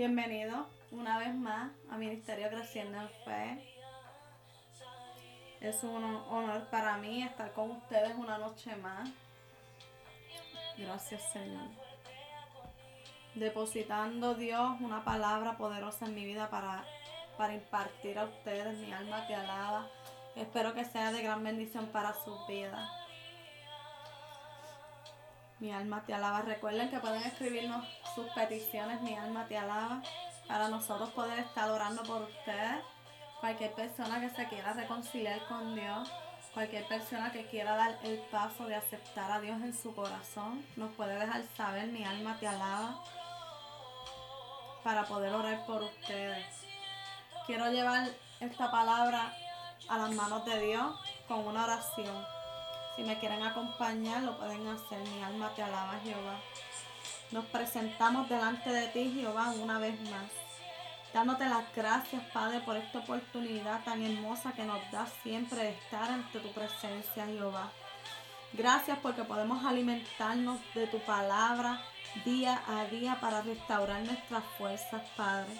Bienvenido 0.00 0.66
una 0.92 1.18
vez 1.18 1.34
más 1.34 1.70
a 1.90 1.98
Ministerio 1.98 2.48
Creciendo 2.48 2.98
en 3.02 3.10
Fe. 3.22 3.76
Es 5.60 5.84
un 5.84 6.02
honor 6.02 6.70
para 6.70 6.96
mí 6.96 7.22
estar 7.22 7.52
con 7.52 7.72
ustedes 7.72 8.14
una 8.16 8.38
noche 8.38 8.74
más. 8.76 9.10
Gracias 10.78 11.20
Señor. 11.34 11.68
Depositando 13.34 14.34
Dios 14.36 14.80
una 14.80 15.04
palabra 15.04 15.58
poderosa 15.58 16.06
en 16.06 16.14
mi 16.14 16.24
vida 16.24 16.48
para, 16.48 16.82
para 17.36 17.52
impartir 17.52 18.18
a 18.18 18.24
ustedes. 18.24 18.78
Mi 18.78 18.94
alma 18.94 19.26
te 19.26 19.34
alaba. 19.34 19.86
Espero 20.34 20.72
que 20.72 20.86
sea 20.86 21.12
de 21.12 21.22
gran 21.22 21.44
bendición 21.44 21.88
para 21.88 22.14
sus 22.14 22.46
vidas. 22.48 22.99
Mi 25.60 25.70
alma 25.72 26.02
te 26.06 26.14
alaba. 26.14 26.40
Recuerden 26.40 26.88
que 26.88 26.98
pueden 26.98 27.22
escribirnos 27.22 27.86
sus 28.14 28.26
peticiones. 28.30 29.02
Mi 29.02 29.14
alma 29.14 29.46
te 29.46 29.58
alaba. 29.58 30.02
Para 30.48 30.68
nosotros 30.68 31.10
poder 31.10 31.38
estar 31.38 31.70
orando 31.70 32.02
por 32.02 32.22
ustedes. 32.22 32.82
Cualquier 33.40 33.72
persona 33.72 34.20
que 34.20 34.30
se 34.30 34.48
quiera 34.48 34.72
reconciliar 34.72 35.38
con 35.48 35.74
Dios. 35.74 36.10
Cualquier 36.54 36.86
persona 36.88 37.30
que 37.30 37.46
quiera 37.46 37.76
dar 37.76 37.98
el 38.02 38.18
paso 38.30 38.66
de 38.66 38.74
aceptar 38.74 39.30
a 39.30 39.40
Dios 39.40 39.60
en 39.60 39.76
su 39.76 39.94
corazón. 39.94 40.64
Nos 40.76 40.92
puede 40.94 41.18
dejar 41.18 41.42
saber. 41.56 41.88
Mi 41.88 42.04
alma 42.04 42.38
te 42.40 42.48
alaba. 42.48 43.02
Para 44.82 45.04
poder 45.04 45.34
orar 45.34 45.66
por 45.66 45.82
ustedes. 45.82 46.46
Quiero 47.46 47.70
llevar 47.70 48.08
esta 48.40 48.70
palabra 48.70 49.34
a 49.88 49.98
las 49.98 50.10
manos 50.12 50.42
de 50.46 50.58
Dios 50.58 50.98
con 51.28 51.46
una 51.46 51.64
oración. 51.64 52.39
Si 53.00 53.06
me 53.06 53.18
quieren 53.18 53.42
acompañar, 53.42 54.24
lo 54.24 54.36
pueden 54.36 54.68
hacer. 54.68 54.98
Mi 55.08 55.22
alma 55.22 55.50
te 55.56 55.62
alaba, 55.62 55.98
Jehová. 56.04 56.38
Nos 57.30 57.46
presentamos 57.46 58.28
delante 58.28 58.68
de 58.68 58.88
ti, 58.88 59.10
Jehová, 59.14 59.52
una 59.52 59.78
vez 59.78 59.98
más. 60.10 60.30
Dándote 61.14 61.46
las 61.46 61.64
gracias, 61.74 62.22
Padre, 62.30 62.60
por 62.60 62.76
esta 62.76 62.98
oportunidad 62.98 63.82
tan 63.84 64.02
hermosa 64.02 64.52
que 64.52 64.64
nos 64.64 64.78
da 64.90 65.06
siempre 65.22 65.62
de 65.62 65.70
estar 65.70 66.10
ante 66.10 66.40
tu 66.40 66.52
presencia, 66.52 67.24
Jehová. 67.24 67.70
Gracias 68.52 68.98
porque 68.98 69.24
podemos 69.24 69.64
alimentarnos 69.64 70.60
de 70.74 70.86
tu 70.88 70.98
palabra 70.98 71.80
día 72.26 72.60
a 72.68 72.84
día 72.84 73.18
para 73.18 73.40
restaurar 73.40 74.02
nuestras 74.02 74.44
fuerzas, 74.58 75.00
Padre. 75.16 75.54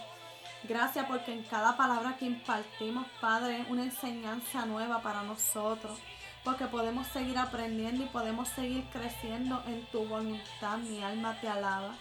Gracias 0.64 1.06
porque 1.06 1.32
en 1.32 1.42
cada 1.44 1.74
palabra 1.74 2.18
que 2.18 2.26
impartimos, 2.26 3.06
Padre, 3.18 3.62
es 3.62 3.70
una 3.70 3.84
enseñanza 3.84 4.66
nueva 4.66 5.00
para 5.00 5.22
nosotros 5.22 5.98
porque 6.44 6.66
podemos 6.66 7.06
seguir 7.08 7.38
aprendiendo 7.38 8.04
y 8.04 8.08
podemos 8.08 8.48
seguir 8.48 8.84
creciendo 8.92 9.62
en 9.66 9.84
tu 9.86 10.04
voluntad. 10.06 10.78
Mi 10.78 11.02
alma 11.02 11.38
te 11.40 11.48
alaba. 11.48 11.94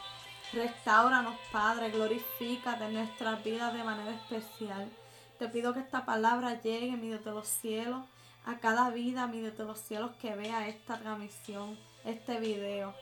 Restauranos, 0.53 1.35
Padre, 1.51 1.91
glorifícate 1.91 2.85
en 2.85 2.93
nuestras 2.93 3.43
vidas 3.43 3.73
de 3.73 3.83
manera 3.83 4.11
especial. 4.11 4.89
Te 5.37 5.47
pido 5.47 5.73
que 5.73 5.81
esta 5.81 6.05
palabra 6.05 6.61
llegue, 6.61 6.97
mi 6.97 7.09
de 7.09 7.19
los 7.31 7.47
cielos, 7.47 8.03
a 8.45 8.57
cada 8.59 8.89
vida, 8.89 9.27
mi 9.27 9.41
de 9.41 9.63
los 9.63 9.79
cielos, 9.79 10.11
que 10.19 10.35
vea 10.35 10.67
esta 10.67 10.97
transmisión, 10.97 11.77
este 12.03 12.39
video. 12.39 12.95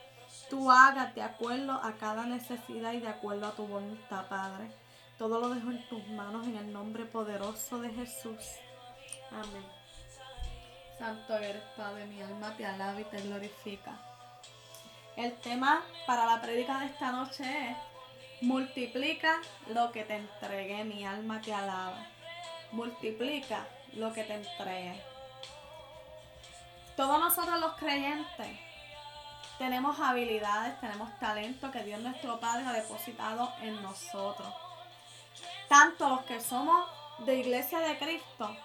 Tú 0.50 0.70
hagas 0.70 1.14
de 1.14 1.22
acuerdo 1.22 1.72
a 1.72 1.94
cada 1.94 2.26
necesidad 2.26 2.92
y 2.92 3.00
de 3.00 3.08
acuerdo 3.08 3.46
a 3.46 3.52
tu 3.52 3.66
voluntad, 3.66 4.28
Padre. 4.28 4.70
Todo 5.16 5.40
lo 5.40 5.48
dejo 5.48 5.70
en 5.70 5.88
tus 5.88 6.06
manos 6.08 6.46
en 6.46 6.56
el 6.56 6.72
nombre 6.72 7.04
poderoso 7.06 7.80
de 7.80 7.90
Jesús. 7.90 8.44
Amén. 9.32 9.77
Santo 10.98 11.36
eres, 11.36 11.62
Padre, 11.76 12.06
mi 12.06 12.20
alma 12.20 12.56
te 12.56 12.66
alaba 12.66 13.00
y 13.00 13.04
te 13.04 13.20
glorifica. 13.20 13.92
El 15.16 15.32
tema 15.40 15.82
para 16.06 16.26
la 16.26 16.40
prédica 16.40 16.80
de 16.80 16.86
esta 16.86 17.12
noche 17.12 17.70
es 17.70 17.76
multiplica 18.40 19.40
lo 19.68 19.92
que 19.92 20.04
te 20.04 20.16
entregué, 20.16 20.84
mi 20.84 21.04
alma 21.04 21.40
te 21.40 21.54
alaba. 21.54 22.06
Multiplica 22.72 23.66
lo 23.94 24.12
que 24.12 24.24
te 24.24 24.34
entregué. 24.34 25.00
Todos 26.96 27.20
nosotros 27.20 27.60
los 27.60 27.74
creyentes 27.74 28.58
tenemos 29.58 29.98
habilidades, 30.00 30.80
tenemos 30.80 31.16
talento 31.18 31.70
que 31.70 31.82
Dios 31.82 32.00
nuestro 32.00 32.38
Padre 32.40 32.66
ha 32.66 32.72
depositado 32.72 33.52
en 33.60 33.80
nosotros. 33.82 34.52
Tanto 35.68 36.08
los 36.08 36.22
que 36.22 36.40
somos 36.40 36.88
de 37.20 37.36
iglesia 37.36 37.80
de 37.80 37.98
Cristo 37.98 38.56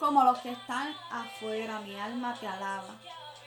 como 0.00 0.24
los 0.24 0.38
que 0.38 0.52
están 0.52 0.96
afuera. 1.12 1.78
Mi 1.80 1.94
alma 1.94 2.34
te 2.40 2.48
alaba. 2.48 2.96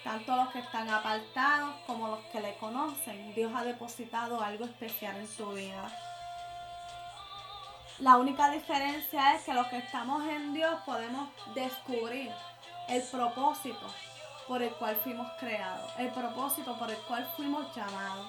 Tanto 0.03 0.35
los 0.35 0.49
que 0.49 0.59
están 0.59 0.89
apartados 0.89 1.75
como 1.87 2.07
los 2.09 2.19
que 2.25 2.39
le 2.39 2.55
conocen. 2.57 3.33
Dios 3.33 3.51
ha 3.55 3.63
depositado 3.63 4.41
algo 4.41 4.65
especial 4.65 5.17
en 5.17 5.27
su 5.27 5.49
vida. 5.51 5.89
La 7.99 8.17
única 8.17 8.49
diferencia 8.51 9.35
es 9.35 9.43
que 9.43 9.53
los 9.53 9.67
que 9.67 9.77
estamos 9.77 10.23
en 10.25 10.53
Dios 10.53 10.75
podemos 10.85 11.29
descubrir 11.55 12.31
el 12.89 13.01
propósito 13.03 13.87
por 14.47 14.61
el 14.61 14.71
cual 14.71 14.95
fuimos 14.97 15.31
creados, 15.39 15.91
el 15.97 16.09
propósito 16.09 16.77
por 16.77 16.89
el 16.91 16.97
cual 16.97 17.25
fuimos 17.35 17.73
llamados. 17.75 18.27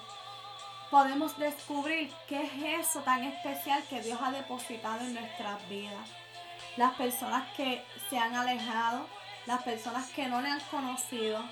Podemos 0.90 1.36
descubrir 1.38 2.12
qué 2.28 2.42
es 2.42 2.86
eso 2.86 3.00
tan 3.00 3.24
especial 3.24 3.82
que 3.88 4.00
Dios 4.00 4.20
ha 4.22 4.30
depositado 4.30 5.00
en 5.00 5.14
nuestras 5.14 5.68
vidas 5.68 6.08
las 6.76 6.92
personas 6.94 7.48
que 7.56 7.84
se 8.10 8.18
han 8.18 8.34
alejado, 8.34 9.06
las 9.46 9.62
personas 9.62 10.08
que 10.10 10.26
no 10.26 10.40
le 10.40 10.48
han 10.48 10.60
conocido. 10.70 11.42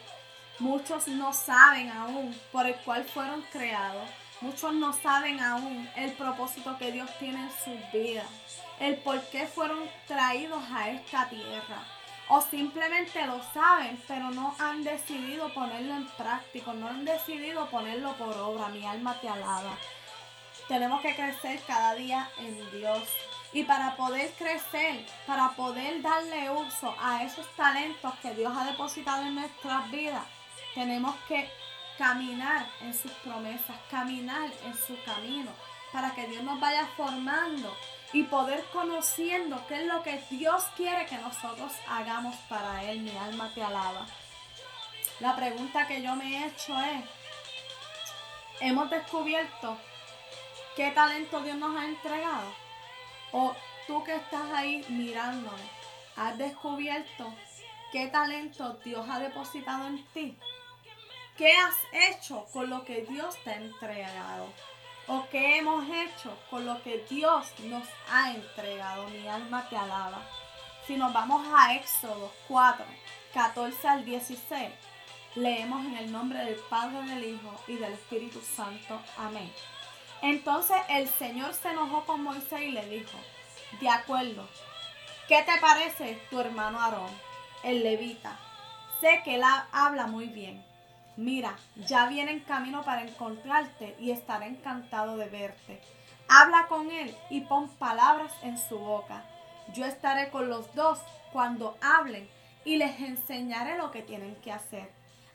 Muchos 0.58 1.08
no 1.08 1.32
saben 1.32 1.90
aún 1.90 2.38
por 2.50 2.66
el 2.66 2.76
cual 2.76 3.04
fueron 3.04 3.42
creados. 3.52 4.08
Muchos 4.40 4.74
no 4.74 4.92
saben 4.92 5.40
aún 5.40 5.88
el 5.94 6.12
propósito 6.12 6.76
que 6.76 6.90
Dios 6.90 7.08
tiene 7.18 7.40
en 7.40 7.50
sus 7.50 7.92
vidas, 7.92 8.26
el 8.80 8.96
por 8.96 9.20
qué 9.28 9.46
fueron 9.46 9.78
traídos 10.08 10.62
a 10.72 10.90
esta 10.90 11.28
tierra. 11.28 11.84
O 12.28 12.40
simplemente 12.40 13.24
lo 13.26 13.40
saben, 13.52 14.02
pero 14.08 14.30
no 14.30 14.54
han 14.58 14.82
decidido 14.82 15.52
ponerlo 15.54 15.94
en 15.94 16.06
práctica, 16.08 16.72
no 16.72 16.88
han 16.88 17.04
decidido 17.04 17.68
ponerlo 17.70 18.14
por 18.14 18.36
obra. 18.36 18.68
Mi 18.68 18.84
alma 18.84 19.14
te 19.20 19.28
alaba. 19.28 19.76
Tenemos 20.66 21.02
que 21.02 21.14
crecer 21.14 21.60
cada 21.66 21.94
día 21.94 22.28
en 22.38 22.70
Dios. 22.72 23.02
Y 23.52 23.64
para 23.64 23.96
poder 23.96 24.32
crecer, 24.32 25.04
para 25.26 25.50
poder 25.50 26.00
darle 26.00 26.50
uso 26.50 26.94
a 26.98 27.22
esos 27.22 27.46
talentos 27.54 28.14
que 28.22 28.34
Dios 28.34 28.52
ha 28.56 28.64
depositado 28.64 29.24
en 29.24 29.34
nuestras 29.34 29.90
vidas, 29.90 30.24
tenemos 30.74 31.14
que 31.28 31.50
caminar 31.98 32.66
en 32.80 32.94
sus 32.94 33.12
promesas, 33.24 33.76
caminar 33.90 34.50
en 34.64 34.74
su 34.74 34.96
camino, 35.04 35.50
para 35.92 36.14
que 36.14 36.26
Dios 36.26 36.42
nos 36.42 36.58
vaya 36.58 36.88
formando 36.96 37.76
y 38.14 38.22
poder 38.24 38.64
conociendo 38.72 39.62
qué 39.68 39.82
es 39.82 39.86
lo 39.86 40.02
que 40.02 40.22
Dios 40.30 40.64
quiere 40.76 41.04
que 41.06 41.18
nosotros 41.18 41.72
hagamos 41.88 42.34
para 42.48 42.84
Él. 42.84 43.00
Mi 43.00 43.16
alma 43.16 43.50
te 43.54 43.62
alaba. 43.62 44.06
La 45.20 45.36
pregunta 45.36 45.86
que 45.86 46.02
yo 46.02 46.16
me 46.16 46.24
he 46.24 46.46
hecho 46.46 46.74
es, 46.80 47.04
¿hemos 48.60 48.90
descubierto 48.90 49.76
qué 50.74 50.90
talento 50.90 51.40
Dios 51.42 51.56
nos 51.56 51.76
ha 51.76 51.84
entregado? 51.84 52.61
O 53.32 53.54
tú 53.86 54.04
que 54.04 54.14
estás 54.14 54.50
ahí 54.52 54.84
mirándome, 54.88 55.62
has 56.16 56.36
descubierto 56.38 57.32
qué 57.90 58.08
talento 58.08 58.78
Dios 58.84 59.06
ha 59.08 59.18
depositado 59.18 59.86
en 59.86 60.04
ti. 60.08 60.36
¿Qué 61.36 61.50
has 61.52 61.74
hecho 62.10 62.46
con 62.52 62.68
lo 62.68 62.84
que 62.84 63.02
Dios 63.02 63.36
te 63.42 63.50
ha 63.50 63.56
entregado? 63.56 64.52
¿O 65.08 65.26
qué 65.30 65.58
hemos 65.58 65.84
hecho 65.88 66.38
con 66.50 66.66
lo 66.66 66.82
que 66.82 67.04
Dios 67.08 67.46
nos 67.64 67.88
ha 68.10 68.32
entregado? 68.32 69.08
Mi 69.08 69.26
alma 69.26 69.66
te 69.68 69.76
alaba. 69.76 70.22
Si 70.86 70.96
nos 70.96 71.12
vamos 71.12 71.46
a 71.54 71.74
Éxodo 71.74 72.32
4, 72.48 72.84
14 73.32 73.88
al 73.88 74.04
16, 74.04 74.70
leemos 75.36 75.84
en 75.86 75.96
el 75.96 76.12
nombre 76.12 76.44
del 76.44 76.60
Padre, 76.68 77.02
del 77.06 77.24
Hijo 77.24 77.54
y 77.66 77.74
del 77.74 77.94
Espíritu 77.94 78.40
Santo. 78.40 79.00
Amén. 79.16 79.50
Entonces 80.20 80.76
el 80.88 81.08
Señor 81.08 81.54
se 81.54 81.70
enojó 81.70 82.04
con 82.04 82.22
Moisés 82.22 82.60
y 82.60 82.70
le 82.70 82.86
dijo, 82.86 83.18
de 83.80 83.88
acuerdo, 83.88 84.48
¿qué 85.28 85.42
te 85.42 85.60
parece 85.60 86.20
tu 86.30 86.40
hermano 86.40 86.80
Aarón, 86.80 87.10
el 87.64 87.82
levita? 87.82 88.38
Sé 89.00 89.22
que 89.24 89.36
él 89.36 89.42
habla 89.72 90.06
muy 90.06 90.26
bien. 90.26 90.64
Mira, 91.16 91.56
ya 91.76 92.06
viene 92.06 92.30
en 92.32 92.40
camino 92.40 92.84
para 92.84 93.02
encontrarte 93.02 93.96
y 93.98 94.12
estaré 94.12 94.46
encantado 94.46 95.16
de 95.16 95.28
verte. 95.28 95.80
Habla 96.28 96.66
con 96.68 96.90
él 96.90 97.14
y 97.28 97.40
pon 97.42 97.68
palabras 97.68 98.32
en 98.42 98.56
su 98.56 98.78
boca. 98.78 99.24
Yo 99.74 99.84
estaré 99.84 100.30
con 100.30 100.48
los 100.48 100.74
dos 100.74 101.00
cuando 101.32 101.76
hablen 101.80 102.28
y 102.64 102.76
les 102.76 103.00
enseñaré 103.00 103.76
lo 103.76 103.90
que 103.90 104.02
tienen 104.02 104.36
que 104.36 104.52
hacer. 104.52 104.90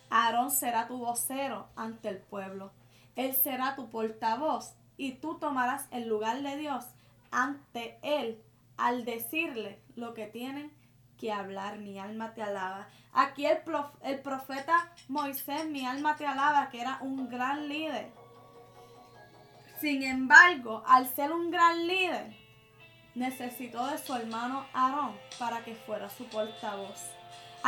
Aarón 0.10 0.51
será 0.51 0.88
tu 0.88 0.98
vocero 0.98 1.68
ante 1.75 2.10
el 2.10 2.18
pueblo. 2.18 2.72
Él 3.16 3.36
será 3.36 3.75
tu 3.75 3.90
portavoz 3.90 4.74
y 4.95 5.13
tú 5.13 5.38
tomarás 5.38 5.88
el 5.92 6.07
lugar 6.07 6.42
de 6.42 6.56
Dios 6.57 6.86
ante 7.31 8.00
Él 8.01 8.41
al 8.77 9.06
decirle 9.06 9.81
lo 9.95 10.13
que 10.13 10.27
tienen 10.27 10.71
que 11.18 11.31
hablar. 11.31 11.79
Mi 11.79 12.00
alma 12.00 12.33
te 12.33 12.41
alaba. 12.41 12.88
Aquí 13.13 13.45
el, 13.45 13.59
el 14.03 14.19
profeta 14.21 14.91
Moisés, 15.07 15.65
mi 15.68 15.85
alma 15.85 16.15
te 16.15 16.25
alaba, 16.25 16.69
que 16.69 16.81
era 16.81 17.00
un 17.01 17.29
gran 17.29 17.68
líder. 17.68 18.12
Sin 19.79 20.03
embargo, 20.03 20.83
al 20.88 21.07
ser 21.07 21.31
un 21.31 21.51
gran 21.51 21.85
líder, 21.88 22.35
necesitó 23.15 23.85
de 23.88 23.97
su 23.97 24.13
hermano 24.15 24.65
Aarón 24.73 25.15
para 25.39 25.63
que 25.63 25.75
fuera 25.75 26.09
su 26.09 26.25
portavoz. 26.25 27.17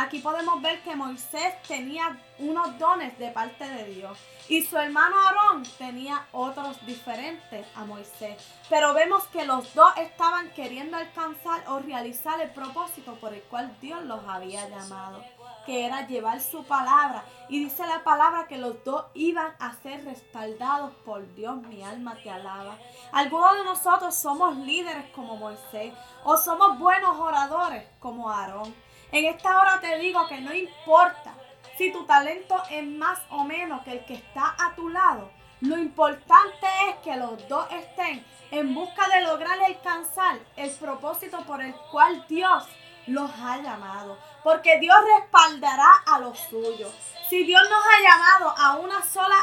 Aquí 0.00 0.20
podemos 0.20 0.62
ver 0.62 0.80
que 0.82 0.96
Moisés 0.96 1.60
tenía 1.68 2.16
unos 2.38 2.78
dones 2.78 3.18
de 3.18 3.30
parte 3.32 3.68
de 3.68 3.84
Dios 3.84 4.16
y 4.48 4.62
su 4.64 4.78
hermano 4.78 5.14
Aarón 5.14 5.62
tenía 5.76 6.26
otros 6.32 6.84
diferentes 6.86 7.66
a 7.76 7.84
Moisés. 7.84 8.42
Pero 8.70 8.94
vemos 8.94 9.24
que 9.24 9.44
los 9.44 9.74
dos 9.74 9.92
estaban 9.98 10.48
queriendo 10.52 10.96
alcanzar 10.96 11.68
o 11.68 11.80
realizar 11.80 12.40
el 12.40 12.48
propósito 12.48 13.16
por 13.16 13.34
el 13.34 13.42
cual 13.42 13.76
Dios 13.82 14.02
los 14.04 14.26
había 14.26 14.66
llamado, 14.70 15.22
que 15.66 15.84
era 15.84 16.06
llevar 16.06 16.40
su 16.40 16.64
palabra. 16.64 17.22
Y 17.50 17.62
dice 17.62 17.86
la 17.86 18.02
palabra 18.02 18.48
que 18.48 18.56
los 18.56 18.82
dos 18.84 19.04
iban 19.12 19.52
a 19.58 19.74
ser 19.82 20.02
respaldados 20.06 20.94
por 21.04 21.34
Dios. 21.34 21.60
Mi 21.60 21.82
alma 21.82 22.16
te 22.22 22.30
alaba. 22.30 22.78
Algunos 23.12 23.52
de 23.54 23.64
nosotros 23.64 24.14
somos 24.14 24.56
líderes 24.56 25.10
como 25.10 25.36
Moisés 25.36 25.92
o 26.24 26.38
somos 26.38 26.78
buenos 26.78 27.18
oradores 27.18 27.84
como 27.98 28.30
Aarón. 28.30 28.74
En 29.12 29.24
esta 29.24 29.60
hora 29.60 29.80
te 29.80 29.98
digo 29.98 30.26
que 30.28 30.40
no 30.40 30.54
importa 30.54 31.34
si 31.76 31.90
tu 31.90 32.04
talento 32.04 32.62
es 32.70 32.84
más 32.84 33.18
o 33.30 33.42
menos 33.42 33.82
que 33.82 33.92
el 33.92 34.04
que 34.04 34.14
está 34.14 34.54
a 34.56 34.72
tu 34.76 34.88
lado. 34.88 35.32
Lo 35.60 35.76
importante 35.76 36.66
es 36.88 36.96
que 37.02 37.16
los 37.16 37.48
dos 37.48 37.66
estén 37.72 38.24
en 38.52 38.72
busca 38.72 39.08
de 39.08 39.22
lograr 39.22 39.58
alcanzar 39.58 40.38
el 40.56 40.70
propósito 40.70 41.44
por 41.44 41.60
el 41.60 41.74
cual 41.90 42.24
Dios 42.28 42.64
los 43.08 43.30
ha 43.32 43.58
llamado. 43.58 44.16
Porque 44.44 44.78
Dios 44.78 44.96
respaldará 45.18 45.90
a 46.06 46.20
los 46.20 46.38
suyos. 46.38 46.94
Si 47.28 47.42
Dios 47.42 47.62
nos 47.68 47.84
ha 47.84 48.02
llamado 48.02 48.54
a 48.56 48.76
una 48.76 49.02
sola 49.02 49.36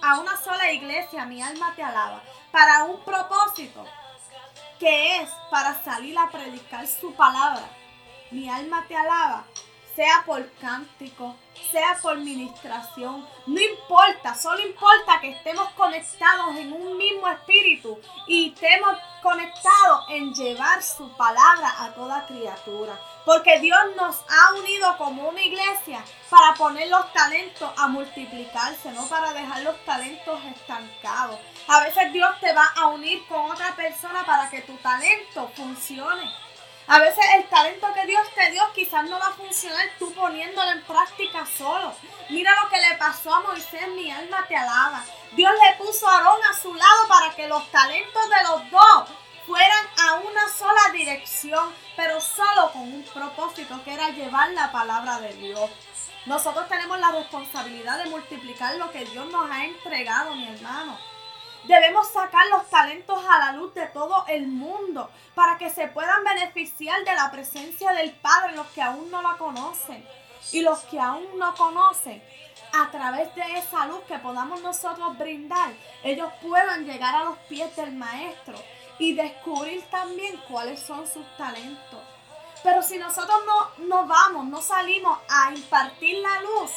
a 0.00 0.20
una 0.20 0.36
sola 0.36 0.72
iglesia, 0.72 1.26
mi 1.26 1.42
alma 1.42 1.72
te 1.74 1.82
alaba, 1.82 2.22
para 2.52 2.84
un 2.84 3.00
propósito 3.04 3.84
que 4.78 5.20
es 5.20 5.28
para 5.50 5.82
salir 5.82 6.16
a 6.16 6.30
predicar 6.30 6.86
su 6.86 7.12
palabra 7.14 7.68
mi 8.32 8.48
alma 8.48 8.84
te 8.88 8.96
alaba, 8.96 9.44
sea 9.94 10.22
por 10.24 10.50
cántico, 10.52 11.36
sea 11.70 11.98
por 12.00 12.16
ministración, 12.16 13.26
no 13.46 13.60
importa, 13.60 14.34
solo 14.34 14.66
importa 14.66 15.20
que 15.20 15.30
estemos 15.30 15.68
conectados 15.70 16.56
en 16.56 16.72
un 16.72 16.96
mismo 16.96 17.28
espíritu 17.28 18.00
y 18.26 18.48
estemos 18.54 18.96
conectados 19.22 20.06
en 20.08 20.32
llevar 20.32 20.82
su 20.82 21.14
palabra 21.16 21.74
a 21.78 21.92
toda 21.92 22.26
criatura. 22.26 22.98
Porque 23.24 23.60
Dios 23.60 23.78
nos 23.96 24.16
ha 24.16 24.54
unido 24.54 24.96
como 24.96 25.28
una 25.28 25.42
iglesia 25.42 26.02
para 26.30 26.54
poner 26.54 26.88
los 26.88 27.12
talentos 27.12 27.70
a 27.76 27.86
multiplicarse, 27.86 28.90
no 28.92 29.06
para 29.06 29.32
dejar 29.32 29.62
los 29.62 29.78
talentos 29.84 30.40
estancados. 30.44 31.38
A 31.68 31.80
veces 31.80 32.12
Dios 32.12 32.30
te 32.40 32.52
va 32.52 32.66
a 32.76 32.86
unir 32.86 33.24
con 33.28 33.50
otra 33.50 33.76
persona 33.76 34.24
para 34.24 34.48
que 34.50 34.62
tu 34.62 34.74
talento 34.78 35.50
funcione. 35.54 36.42
A 36.88 36.98
veces 36.98 37.24
el 37.36 37.48
talento 37.48 37.86
que 37.94 38.06
Dios 38.06 38.26
te 38.34 38.50
dio 38.50 38.62
quizás 38.74 39.04
no 39.04 39.18
va 39.18 39.28
a 39.28 39.32
funcionar 39.32 39.86
tú 39.98 40.12
poniéndolo 40.12 40.70
en 40.72 40.82
práctica 40.82 41.46
solo. 41.46 41.94
Mira 42.28 42.52
lo 42.62 42.68
que 42.68 42.80
le 42.80 42.96
pasó 42.96 43.32
a 43.32 43.40
Moisés, 43.40 43.88
mi 43.88 44.10
alma 44.10 44.44
te 44.48 44.56
alaba. 44.56 45.04
Dios 45.32 45.52
le 45.52 45.76
puso 45.76 46.08
a 46.08 46.16
Aarón 46.16 46.40
a 46.44 46.60
su 46.60 46.74
lado 46.74 47.08
para 47.08 47.34
que 47.34 47.46
los 47.46 47.70
talentos 47.70 48.28
de 48.28 48.42
los 48.42 48.70
dos 48.70 49.08
fueran 49.46 49.86
a 49.98 50.14
una 50.14 50.48
sola 50.48 50.92
dirección, 50.92 51.72
pero 51.96 52.20
solo 52.20 52.72
con 52.72 52.82
un 52.82 53.04
propósito 53.04 53.82
que 53.84 53.94
era 53.94 54.10
llevar 54.10 54.50
la 54.50 54.72
palabra 54.72 55.20
de 55.20 55.32
Dios. 55.34 55.70
Nosotros 56.26 56.68
tenemos 56.68 56.98
la 57.00 57.12
responsabilidad 57.12 57.98
de 58.02 58.10
multiplicar 58.10 58.76
lo 58.76 58.90
que 58.92 59.04
Dios 59.04 59.26
nos 59.30 59.50
ha 59.50 59.64
entregado, 59.64 60.34
mi 60.34 60.48
hermano. 60.48 60.98
Debemos 61.64 62.08
sacar 62.08 62.46
los 62.48 62.68
talentos 62.68 63.24
a 63.24 63.38
la 63.38 63.52
luz 63.52 63.72
de 63.74 63.86
todo 63.86 64.24
el 64.26 64.48
mundo 64.48 65.10
para 65.34 65.58
que 65.58 65.70
se 65.70 65.86
puedan 65.88 66.24
beneficiar 66.24 67.04
de 67.04 67.14
la 67.14 67.30
presencia 67.30 67.92
del 67.92 68.10
Padre 68.12 68.56
los 68.56 68.66
que 68.68 68.82
aún 68.82 69.10
no 69.10 69.22
la 69.22 69.36
conocen. 69.36 70.04
Y 70.50 70.60
los 70.60 70.80
que 70.80 70.98
aún 70.98 71.38
no 71.38 71.54
conocen, 71.54 72.22
a 72.72 72.90
través 72.90 73.32
de 73.34 73.58
esa 73.58 73.86
luz 73.86 74.00
que 74.08 74.18
podamos 74.18 74.60
nosotros 74.62 75.16
brindar, 75.16 75.72
ellos 76.02 76.32
puedan 76.42 76.84
llegar 76.84 77.14
a 77.14 77.24
los 77.24 77.38
pies 77.48 77.74
del 77.76 77.92
Maestro 77.92 78.54
y 78.98 79.14
descubrir 79.14 79.82
también 79.90 80.36
cuáles 80.48 80.80
son 80.80 81.06
sus 81.06 81.24
talentos. 81.36 82.00
Pero 82.62 82.82
si 82.82 82.98
nosotros 82.98 83.38
no, 83.46 83.86
no 83.86 84.06
vamos, 84.06 84.46
no 84.46 84.60
salimos 84.60 85.18
a 85.28 85.52
impartir 85.52 86.18
la 86.18 86.40
luz, 86.42 86.70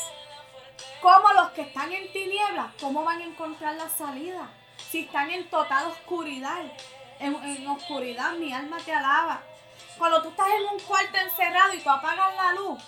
como 1.01 1.31
los 1.33 1.49
que 1.51 1.61
están 1.61 1.91
en 1.91 2.11
tinieblas, 2.11 2.73
¿cómo 2.79 3.03
van 3.03 3.21
a 3.21 3.25
encontrar 3.25 3.75
la 3.75 3.89
salida? 3.89 4.49
Si 4.77 5.01
están 5.01 5.29
en 5.31 5.49
total 5.49 5.87
oscuridad. 5.87 6.63
En, 7.19 7.67
oscuridad 7.67 8.33
mi 8.33 8.53
alma 8.53 8.77
te 8.77 8.93
alaba. 8.93 9.41
Cuando 9.97 10.21
tú 10.21 10.29
estás 10.29 10.47
en 10.47 10.73
un 10.73 10.79
cuarto 10.81 11.17
encerrado 11.17 11.73
y 11.73 11.79
tú 11.79 11.89
apagas 11.89 12.35
la 12.35 12.53
luz, 12.53 12.83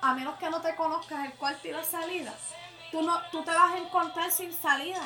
a 0.00 0.14
menos 0.14 0.38
que 0.38 0.50
no 0.50 0.60
te 0.60 0.74
conozcas 0.74 1.24
el 1.24 1.32
cuarto 1.34 1.68
y 1.68 1.72
la 1.72 1.84
salida, 1.84 2.34
tú, 2.90 3.02
no, 3.02 3.20
tú 3.30 3.42
te 3.42 3.50
vas 3.50 3.72
a 3.72 3.78
encontrar 3.78 4.30
sin 4.30 4.52
salida. 4.52 5.00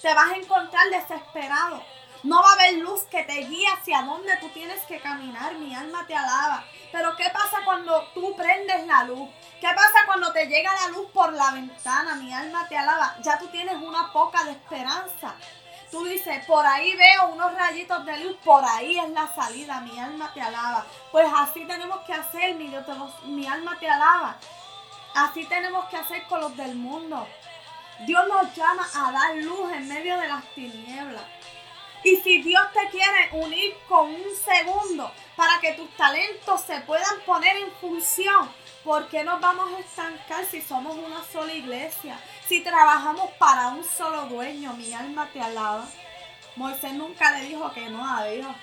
Te 0.00 0.14
vas 0.14 0.30
a 0.30 0.36
encontrar 0.36 0.88
desesperado. 0.90 1.82
No 2.24 2.42
va 2.42 2.50
a 2.50 2.52
haber 2.54 2.78
luz 2.78 3.02
que 3.10 3.22
te 3.22 3.44
guíe 3.44 3.66
hacia 3.68 4.02
donde 4.02 4.36
tú 4.38 4.48
tienes 4.48 4.84
que 4.86 5.00
caminar. 5.00 5.54
Mi 5.54 5.74
alma 5.74 6.06
te 6.06 6.14
alaba. 6.14 6.64
Pero 6.90 7.14
¿qué 7.16 7.30
pasa 7.32 7.58
cuando 7.64 8.08
tú 8.14 8.34
prendes 8.36 8.86
la 8.86 9.04
luz? 9.04 9.28
¿Qué 9.60 9.68
pasa 9.68 10.06
cuando 10.06 10.32
te 10.32 10.46
llega 10.46 10.72
la 10.74 10.88
luz 10.88 11.08
por 11.12 11.32
la 11.32 11.52
ventana? 11.52 12.16
Mi 12.16 12.32
alma 12.32 12.66
te 12.68 12.76
alaba. 12.76 13.16
Ya 13.22 13.38
tú 13.38 13.46
tienes 13.48 13.76
una 13.76 14.12
poca 14.12 14.44
de 14.44 14.52
esperanza. 14.52 15.34
Tú 15.90 16.04
dices, 16.04 16.44
por 16.44 16.66
ahí 16.66 16.94
veo 16.96 17.28
unos 17.28 17.54
rayitos 17.54 18.04
de 18.04 18.18
luz, 18.18 18.36
por 18.44 18.62
ahí 18.62 18.98
es 18.98 19.08
la 19.10 19.26
salida, 19.34 19.80
mi 19.80 19.98
alma 19.98 20.30
te 20.34 20.42
alaba. 20.42 20.84
Pues 21.10 21.26
así 21.34 21.64
tenemos 21.64 22.00
que 22.00 22.12
hacer, 22.12 22.56
mi, 22.56 22.68
Dios, 22.68 22.84
mi 23.24 23.46
alma 23.46 23.78
te 23.78 23.88
alaba. 23.88 24.36
Así 25.14 25.46
tenemos 25.46 25.86
que 25.86 25.96
hacer 25.96 26.24
con 26.24 26.40
los 26.40 26.54
del 26.56 26.74
mundo. 26.74 27.26
Dios 28.00 28.22
nos 28.28 28.54
llama 28.54 28.86
a 28.94 29.12
dar 29.12 29.36
luz 29.36 29.72
en 29.72 29.88
medio 29.88 30.18
de 30.18 30.28
las 30.28 30.44
tinieblas. 30.54 31.24
Y 32.04 32.16
si 32.16 32.42
Dios 32.42 32.62
te 32.72 32.88
quiere 32.90 33.30
unir 33.32 33.74
con 33.88 34.08
un 34.08 34.36
segundo 34.44 35.10
para 35.36 35.58
que 35.60 35.72
tus 35.72 35.90
talentos 35.96 36.60
se 36.62 36.80
puedan 36.82 37.20
poner 37.26 37.56
en 37.56 37.70
función, 37.80 38.48
¿por 38.84 39.08
qué 39.08 39.24
nos 39.24 39.40
vamos 39.40 39.72
a 39.72 39.80
estancar 39.80 40.44
si 40.44 40.62
somos 40.62 40.96
una 40.96 41.24
sola 41.24 41.52
iglesia? 41.52 42.18
Si 42.46 42.60
trabajamos 42.60 43.30
para 43.32 43.68
un 43.68 43.84
solo 43.84 44.26
dueño, 44.26 44.72
mi 44.74 44.92
alma 44.92 45.28
te 45.32 45.40
alaba. 45.40 45.86
Moisés 46.56 46.92
nunca 46.94 47.32
le 47.32 47.48
dijo 47.48 47.72
que 47.72 47.88
no 47.88 48.06
a 48.08 48.24
Dios. 48.26 48.54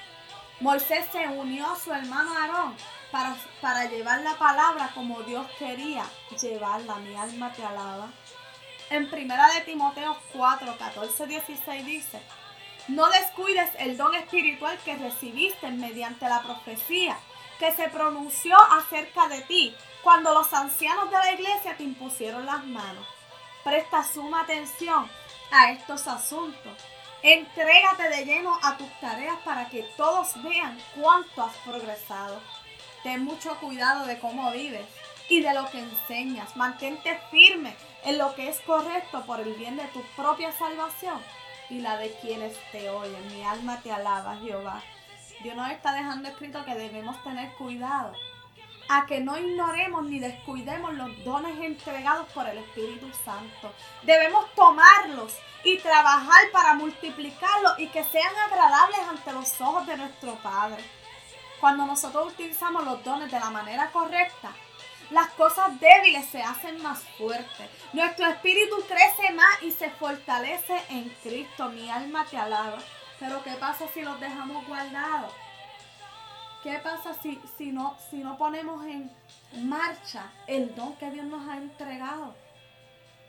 Moisés 0.62 1.06
se 1.12 1.28
unió 1.28 1.70
a 1.70 1.80
su 1.80 1.92
hermano 1.92 2.34
Aarón 2.38 2.76
para, 3.12 3.36
para 3.62 3.86
llevar 3.86 4.22
la 4.22 4.36
palabra 4.36 4.92
como 4.94 5.22
Dios 5.24 5.46
quería 5.60 6.06
llevarla. 6.42 6.96
Mi 6.96 7.16
alma 7.16 7.52
te 7.52 7.64
alaba. 7.64 8.10
En 8.90 9.10
primera 9.10 9.48
de 9.54 9.62
Timoteo 9.62 10.18
4, 10.34 10.78
14, 10.78 11.28
16 11.28 11.86
dice, 11.86 12.22
no 12.88 13.10
descuides 13.10 13.70
el 13.80 13.98
don 13.98 14.14
espiritual 14.14 14.78
que 14.86 14.96
recibiste 14.96 15.72
mediante 15.72 16.28
la 16.30 16.42
profecía 16.42 17.18
que 17.60 17.72
se 17.72 17.90
pronunció 17.90 18.56
acerca 18.72 19.28
de 19.28 19.42
ti 19.42 19.76
cuando 20.04 20.34
los 20.34 20.54
ancianos 20.54 21.10
de 21.10 21.18
la 21.18 21.32
iglesia 21.32 21.76
te 21.78 21.84
impusieron 21.84 22.46
las 22.46 22.64
manos. 22.66 23.06
Presta 23.64 24.04
suma 24.04 24.42
atención 24.42 25.10
a 25.52 25.72
estos 25.72 26.08
asuntos. 26.08 26.74
Entrégate 27.24 28.10
de 28.10 28.26
lleno 28.26 28.60
a 28.62 28.78
tus 28.78 28.92
tareas 29.00 29.38
para 29.44 29.68
que 29.70 29.82
todos 29.98 30.42
vean 30.44 30.78
cuánto 30.96 31.44
has 31.44 31.56
progresado. 31.66 32.40
Ten 33.02 33.24
mucho 33.24 33.56
cuidado 33.60 34.06
de 34.06 34.20
cómo 34.20 34.52
vives 34.52 34.86
y 35.28 35.42
de 35.42 35.54
lo 35.56 35.68
que 35.72 35.80
enseñas. 35.80 36.56
Mantente 36.56 37.20
firme 37.32 37.76
en 38.04 38.20
lo 38.20 38.36
que 38.36 38.50
es 38.50 38.60
correcto 38.60 39.26
por 39.26 39.40
el 39.40 39.54
bien 39.54 39.76
de 39.78 39.86
tu 39.86 40.04
propia 40.16 40.52
salvación 40.52 41.20
y 41.70 41.80
la 41.80 41.98
de 41.98 42.12
quienes 42.22 42.56
te 42.72 42.90
oyen. 42.90 43.28
Mi 43.34 43.44
alma 43.44 43.80
te 43.82 43.92
alaba, 43.92 44.38
Jehová. 44.38 44.82
Dios 45.42 45.56
nos 45.56 45.70
está 45.72 45.94
dejando 45.94 46.30
escrito 46.30 46.64
que 46.66 46.76
debemos 46.76 47.22
tener 47.24 47.52
cuidado 47.54 48.14
a 48.88 49.06
que 49.06 49.20
no 49.20 49.38
ignoremos 49.38 50.06
ni 50.06 50.20
descuidemos 50.20 50.94
los 50.94 51.24
dones 51.24 51.60
entregados 51.60 52.32
por 52.34 52.48
el 52.48 52.60
Espíritu 52.60 53.08
Santo. 53.24 53.74
Debemos 54.04 54.54
tomarlos 54.54 55.36
y 55.64 55.78
trabajar 55.80 56.52
para 56.52 56.76
multiplicarlos 56.76 57.80
y 57.80 57.88
que 57.88 58.04
sean 58.04 58.34
agradables 58.48 59.00
ante 59.10 59.34
los 59.34 59.60
ojos 59.62 59.88
de 59.88 59.98
nuestro 59.98 60.36
Padre. 60.36 60.84
Cuando 61.60 61.86
nosotros 61.86 62.34
utilizamos 62.34 62.84
los 62.86 63.04
dones 63.04 63.32
de 63.32 63.40
la 63.40 63.50
manera 63.50 63.90
correcta, 63.92 64.52
las 65.12 65.30
cosas 65.32 65.80
débiles 65.80 66.26
se 66.26 66.42
hacen 66.42 66.82
más 66.82 67.04
fuertes. 67.18 67.70
Nuestro 67.94 68.28
espíritu 68.28 68.76
crece 68.88 69.34
más 69.34 69.64
y 69.64 69.72
se 69.72 69.90
fortalece 69.92 70.82
en 70.90 71.10
Cristo. 71.24 71.70
Mi 71.70 71.90
alma 71.90 72.26
te 72.26 72.38
alaba. 72.38 72.78
Pero 73.20 73.44
¿qué 73.44 73.52
pasa 73.52 73.86
si 73.94 74.02
los 74.02 74.20
dejamos 74.20 74.66
guardados? 74.68 75.32
¿Qué 76.64 76.80
pasa 76.80 77.14
si, 77.22 77.40
si, 77.58 77.72
no, 77.72 77.96
si 78.10 78.18
no 78.18 78.38
ponemos 78.38 78.84
en 78.86 79.12
marcha 79.68 80.32
el 80.48 80.74
don 80.76 80.96
que 80.96 81.12
Dios 81.12 81.26
nos 81.26 81.48
ha 81.48 81.58
entregado? 81.58 82.36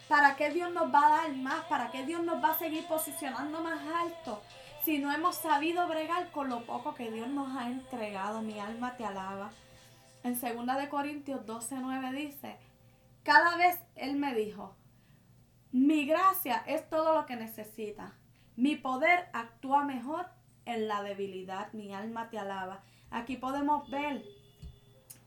¿Para 0.08 0.36
qué 0.36 0.50
Dios 0.50 0.72
nos 0.72 0.92
va 0.92 1.06
a 1.06 1.10
dar 1.22 1.32
más? 1.34 1.64
¿Para 1.66 1.90
qué 1.90 2.06
Dios 2.06 2.22
nos 2.22 2.42
va 2.42 2.52
a 2.52 2.58
seguir 2.58 2.86
posicionando 2.86 3.60
más 3.60 3.80
alto? 4.02 4.40
Si 4.84 4.98
no 4.98 5.12
hemos 5.12 5.36
sabido 5.36 5.86
bregar 5.88 6.30
con 6.30 6.48
lo 6.48 6.64
poco 6.64 6.94
que 6.94 7.10
Dios 7.10 7.28
nos 7.28 7.56
ha 7.56 7.66
entregado, 7.66 8.40
mi 8.40 8.58
alma 8.60 8.96
te 8.96 9.04
alaba. 9.04 9.50
En 10.26 10.34
2 10.34 10.76
de 10.76 10.88
Corintios 10.88 11.46
12:9 11.46 12.10
dice, 12.10 12.56
cada 13.22 13.56
vez 13.56 13.78
él 13.94 14.16
me 14.16 14.34
dijo, 14.34 14.74
mi 15.70 16.04
gracia 16.04 16.64
es 16.66 16.90
todo 16.90 17.14
lo 17.14 17.26
que 17.26 17.36
necesita. 17.36 18.12
Mi 18.56 18.74
poder 18.74 19.28
actúa 19.32 19.84
mejor 19.84 20.26
en 20.64 20.88
la 20.88 21.04
debilidad. 21.04 21.72
Mi 21.74 21.94
alma 21.94 22.28
te 22.28 22.40
alaba. 22.40 22.82
Aquí 23.12 23.36
podemos 23.36 23.88
ver 23.88 24.24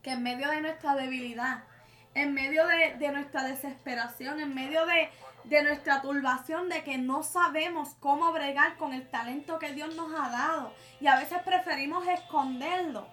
que 0.02 0.10
en 0.10 0.22
medio 0.22 0.50
de 0.50 0.60
nuestra 0.60 0.94
debilidad, 0.94 1.64
en 2.12 2.34
medio 2.34 2.66
de, 2.66 3.10
nuestra 3.10 3.44
desesperación, 3.44 4.38
en 4.38 4.54
medio 4.54 4.84
de, 4.84 5.08
de 5.44 5.62
nuestra 5.62 6.02
turbación, 6.02 6.68
de 6.68 6.84
que 6.84 6.98
no 6.98 7.22
sabemos 7.22 7.94
cómo 8.00 8.32
bregar 8.32 8.76
con 8.76 8.92
el 8.92 9.08
talento 9.08 9.58
que 9.58 9.72
Dios 9.72 9.96
nos 9.96 10.12
ha 10.12 10.28
dado 10.28 10.74
y 11.00 11.06
a 11.06 11.16
veces 11.18 11.38
preferimos 11.42 12.06
esconderlo. 12.06 13.08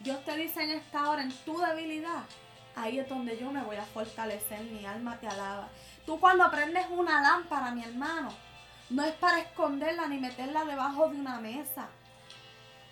Dios 0.00 0.24
te 0.24 0.36
dice 0.36 0.62
en 0.62 0.70
esta 0.70 1.08
hora, 1.10 1.22
en 1.22 1.32
tu 1.44 1.58
debilidad, 1.58 2.24
ahí 2.76 2.98
es 2.98 3.08
donde 3.08 3.38
yo 3.38 3.50
me 3.50 3.62
voy 3.62 3.76
a 3.76 3.84
fortalecer, 3.84 4.62
mi 4.64 4.84
alma 4.84 5.18
te 5.18 5.26
alaba. 5.26 5.68
Tú 6.06 6.20
cuando 6.20 6.50
prendes 6.50 6.86
una 6.90 7.20
lámpara, 7.20 7.70
mi 7.70 7.82
hermano, 7.82 8.30
no 8.90 9.04
es 9.04 9.14
para 9.14 9.40
esconderla 9.40 10.06
ni 10.08 10.18
meterla 10.18 10.64
debajo 10.64 11.08
de 11.08 11.16
una 11.16 11.40
mesa 11.40 11.88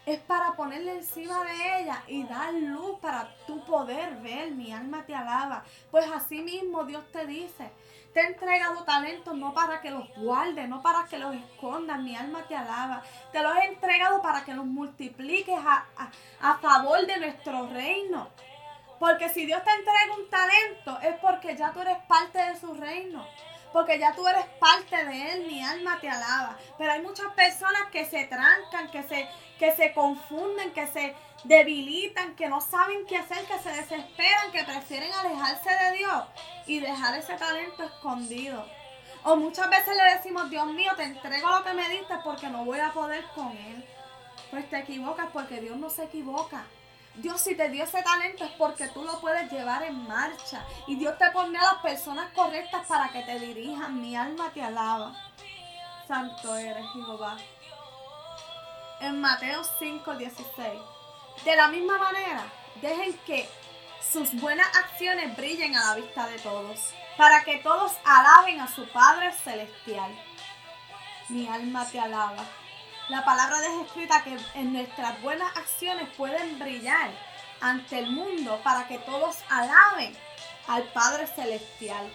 es 0.05 0.19
para 0.21 0.55
ponerle 0.55 0.97
encima 0.97 1.45
de 1.45 1.81
ella 1.81 2.03
y 2.09 2.25
dar 2.25 2.53
luz 2.55 2.99
para 3.01 3.35
tu 3.47 3.65
poder 3.65 4.17
ver. 4.17 4.51
Mi 4.51 4.73
alma 4.73 5.05
te 5.07 5.15
alaba. 5.15 5.65
Pues 5.91 6.07
así 6.11 6.43
mismo 6.43 6.85
Dios 6.85 7.05
te 7.13 7.27
dice, 7.27 7.71
te 8.12 8.21
he 8.21 8.26
entregado 8.26 8.85
talentos 8.85 9.35
no 9.37 9.54
para 9.54 9.81
que 9.81 9.90
los 9.90 10.09
guardes, 10.16 10.69
no 10.69 10.83
para 10.83 11.04
que 11.07 11.19
los 11.19 11.35
escondas. 11.35 12.00
Mi 12.00 12.14
alma 12.14 12.42
te 12.47 12.57
alaba. 12.57 13.02
Te 13.33 13.42
los 13.42 13.57
he 13.57 13.64
entregado 13.66 14.21
para 14.23 14.45
que 14.45 14.54
los 14.54 14.66
multipliques 14.66 15.59
a, 15.59 15.87
a 16.40 16.59
favor 16.59 17.07
de 17.07 17.19
nuestro 17.19 17.66
reino. 17.69 18.28
Porque 18.99 19.28
si 19.28 19.47
Dios 19.47 19.62
te 19.64 19.71
entrega 19.71 20.16
un 20.16 20.31
talento 20.31 20.99
es 21.00 21.16
porque 21.21 21.57
ya 21.57 21.73
tú 21.73 21.81
eres 21.81 21.99
parte 22.07 22.38
de 22.38 22.57
su 22.57 22.73
reino 22.75 23.26
porque 23.73 23.99
ya 23.99 24.12
tú 24.12 24.26
eres 24.26 24.45
parte 24.59 25.05
de 25.05 25.33
Él, 25.33 25.47
mi 25.47 25.62
alma 25.62 25.99
te 26.00 26.09
alaba. 26.09 26.57
Pero 26.79 26.93
hay 26.93 27.02
muchas 27.02 27.33
personas 27.35 27.83
que 27.91 28.05
se 28.05 28.25
trancan, 28.25 28.91
que 28.91 29.02
se, 29.02 29.29
que 29.59 29.75
se 29.75 29.93
confunden, 29.93 30.73
que 30.73 30.87
se 30.87 31.14
debilitan, 31.45 32.35
que 32.37 32.49
no 32.49 32.61
saben 32.61 33.07
qué 33.07 33.17
hacer, 33.17 33.45
que 33.47 33.59
se 33.59 33.71
desesperan, 33.71 34.52
que 34.52 34.64
prefieren 34.64 35.12
alejarse 35.12 35.71
de 35.71 35.99
Dios 35.99 36.25
y 36.67 36.81
dejar 36.81 37.17
ese 37.19 37.35
talento 37.35 37.83
escondido. 37.85 38.64
O 39.25 39.37
muchas 39.37 39.71
veces 39.71 39.97
le 39.97 40.14
decimos, 40.17 40.50
Dios 40.50 40.67
mío, 40.67 40.93
te 40.97 41.05
entrego 41.05 41.49
lo 41.49 41.62
que 41.64 41.75
me 41.75 41.88
diste 41.88 42.14
porque 42.25 42.49
no 42.49 42.64
voy 42.64 42.81
a 42.81 42.93
poder 42.93 43.25
con 43.35 43.50
Él. 43.52 43.85
Pues 44.50 44.69
te 44.69 44.79
equivocas 44.79 45.29
porque 45.33 45.61
Dios 45.61 45.76
no 45.76 45.88
se 45.88 46.05
equivoca. 46.05 46.64
Dios 47.14 47.40
si 47.42 47.54
te 47.54 47.69
dio 47.69 47.85
ese 47.85 48.02
talento 48.02 48.45
es 48.45 48.52
porque 48.52 48.88
tú 48.88 49.02
lo 49.02 49.21
puedes 49.21 49.50
llevar 49.52 49.83
en 49.83 50.07
marcha. 50.09 50.64
Y 50.87 50.97
Dios 50.97 51.19
te 51.19 51.31
pone 51.31 51.59
a 51.59 51.62
las 51.62 51.83
personas 51.83 52.33
correctas 52.33 52.87
para 52.87 53.11
que 53.11 53.23
te 53.23 53.38
dirijan. 53.38 54.00
Mi 54.00 54.16
alma 54.16 54.50
te 54.52 54.62
alaba. 54.62 55.12
Santo 56.09 56.57
eres, 56.57 56.87
Jehová. 56.95 57.37
En 59.00 59.21
Mateo 59.21 59.62
5, 59.78 60.16
16. 60.16 60.81
De 61.45 61.57
la 61.57 61.69
misma 61.69 61.99
manera, 61.99 62.45
dejen 62.81 63.16
que 63.26 63.49
sus 64.00 64.33
buenas 64.40 64.66
acciones 64.76 65.37
brillen 65.37 65.76
a 65.76 65.87
la 65.87 65.95
vista 65.95 66.26
de 66.26 66.38
todos, 66.38 66.92
para 67.16 67.45
que 67.45 67.59
todos 67.59 67.92
alaben 68.04 68.61
a 68.61 68.69
su 68.69 68.87
Padre 68.88 69.33
Celestial. 69.33 70.12
Mi 71.28 71.49
alma 71.49 71.87
te 71.87 72.00
alaba. 72.00 72.45
La 73.09 73.25
palabra 73.25 73.61
deja 73.61 73.82
escrita 73.82 74.23
que 74.23 74.38
en 74.54 74.73
nuestras 74.73 75.21
buenas 75.23 75.56
acciones 75.56 76.09
pueden 76.16 76.59
brillar 76.59 77.11
ante 77.61 77.99
el 77.99 78.11
mundo 78.11 78.61
para 78.62 78.87
que 78.87 78.99
todos 78.99 79.38
alaben 79.50 80.16
al 80.68 80.85
Padre 80.85 81.26
Celestial. 81.26 82.11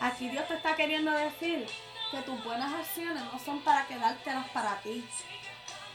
Aquí 0.00 0.28
Dios 0.30 0.48
te 0.48 0.54
está 0.54 0.74
queriendo 0.74 1.10
decir 1.12 1.66
que 2.10 2.22
tus 2.22 2.42
buenas 2.44 2.72
acciones 2.72 3.22
no 3.32 3.38
son 3.38 3.60
para 3.60 3.86
quedártelas 3.86 4.48
para 4.50 4.76
ti. 4.80 5.06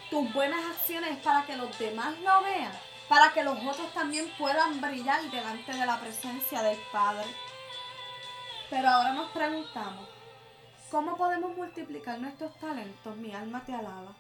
Tus 0.09 0.31
buenas 0.33 0.63
acciones 0.65 1.17
es 1.17 1.17
para 1.17 1.43
que 1.45 1.57
los 1.57 1.77
demás 1.79 2.17
lo 2.19 2.41
vean, 2.43 2.71
para 3.09 3.33
que 3.33 3.43
los 3.43 3.57
otros 3.65 3.91
también 3.93 4.31
puedan 4.37 4.79
brillar 4.79 5.21
delante 5.23 5.73
de 5.73 5.85
la 5.85 5.99
presencia 5.99 6.61
del 6.61 6.79
Padre. 6.91 7.27
Pero 8.69 8.87
ahora 8.87 9.13
nos 9.13 9.31
preguntamos, 9.31 10.07
¿cómo 10.89 11.17
podemos 11.17 11.55
multiplicar 11.57 12.19
nuestros 12.19 12.55
talentos? 12.59 13.15
Mi 13.17 13.33
alma 13.33 13.63
te 13.65 13.73
alaba. 13.73 14.15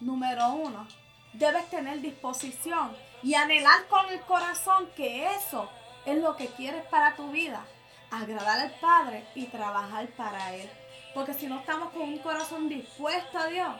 Número 0.00 0.52
uno, 0.52 0.86
debes 1.32 1.68
tener 1.70 2.00
disposición 2.00 2.96
y 3.22 3.34
anhelar 3.34 3.86
con 3.88 4.08
el 4.10 4.20
corazón 4.22 4.88
que 4.96 5.34
eso 5.34 5.68
es 6.04 6.18
lo 6.18 6.36
que 6.36 6.48
quieres 6.48 6.84
para 6.86 7.14
tu 7.14 7.30
vida. 7.30 7.64
Agradar 8.10 8.60
al 8.60 8.70
Padre 8.80 9.24
y 9.34 9.46
trabajar 9.46 10.06
para 10.08 10.54
Él. 10.54 10.70
Porque 11.14 11.34
si 11.34 11.46
no 11.46 11.60
estamos 11.60 11.92
con 11.92 12.02
un 12.02 12.18
corazón 12.18 12.68
dispuesto 12.68 13.38
a 13.38 13.46
Dios, 13.46 13.74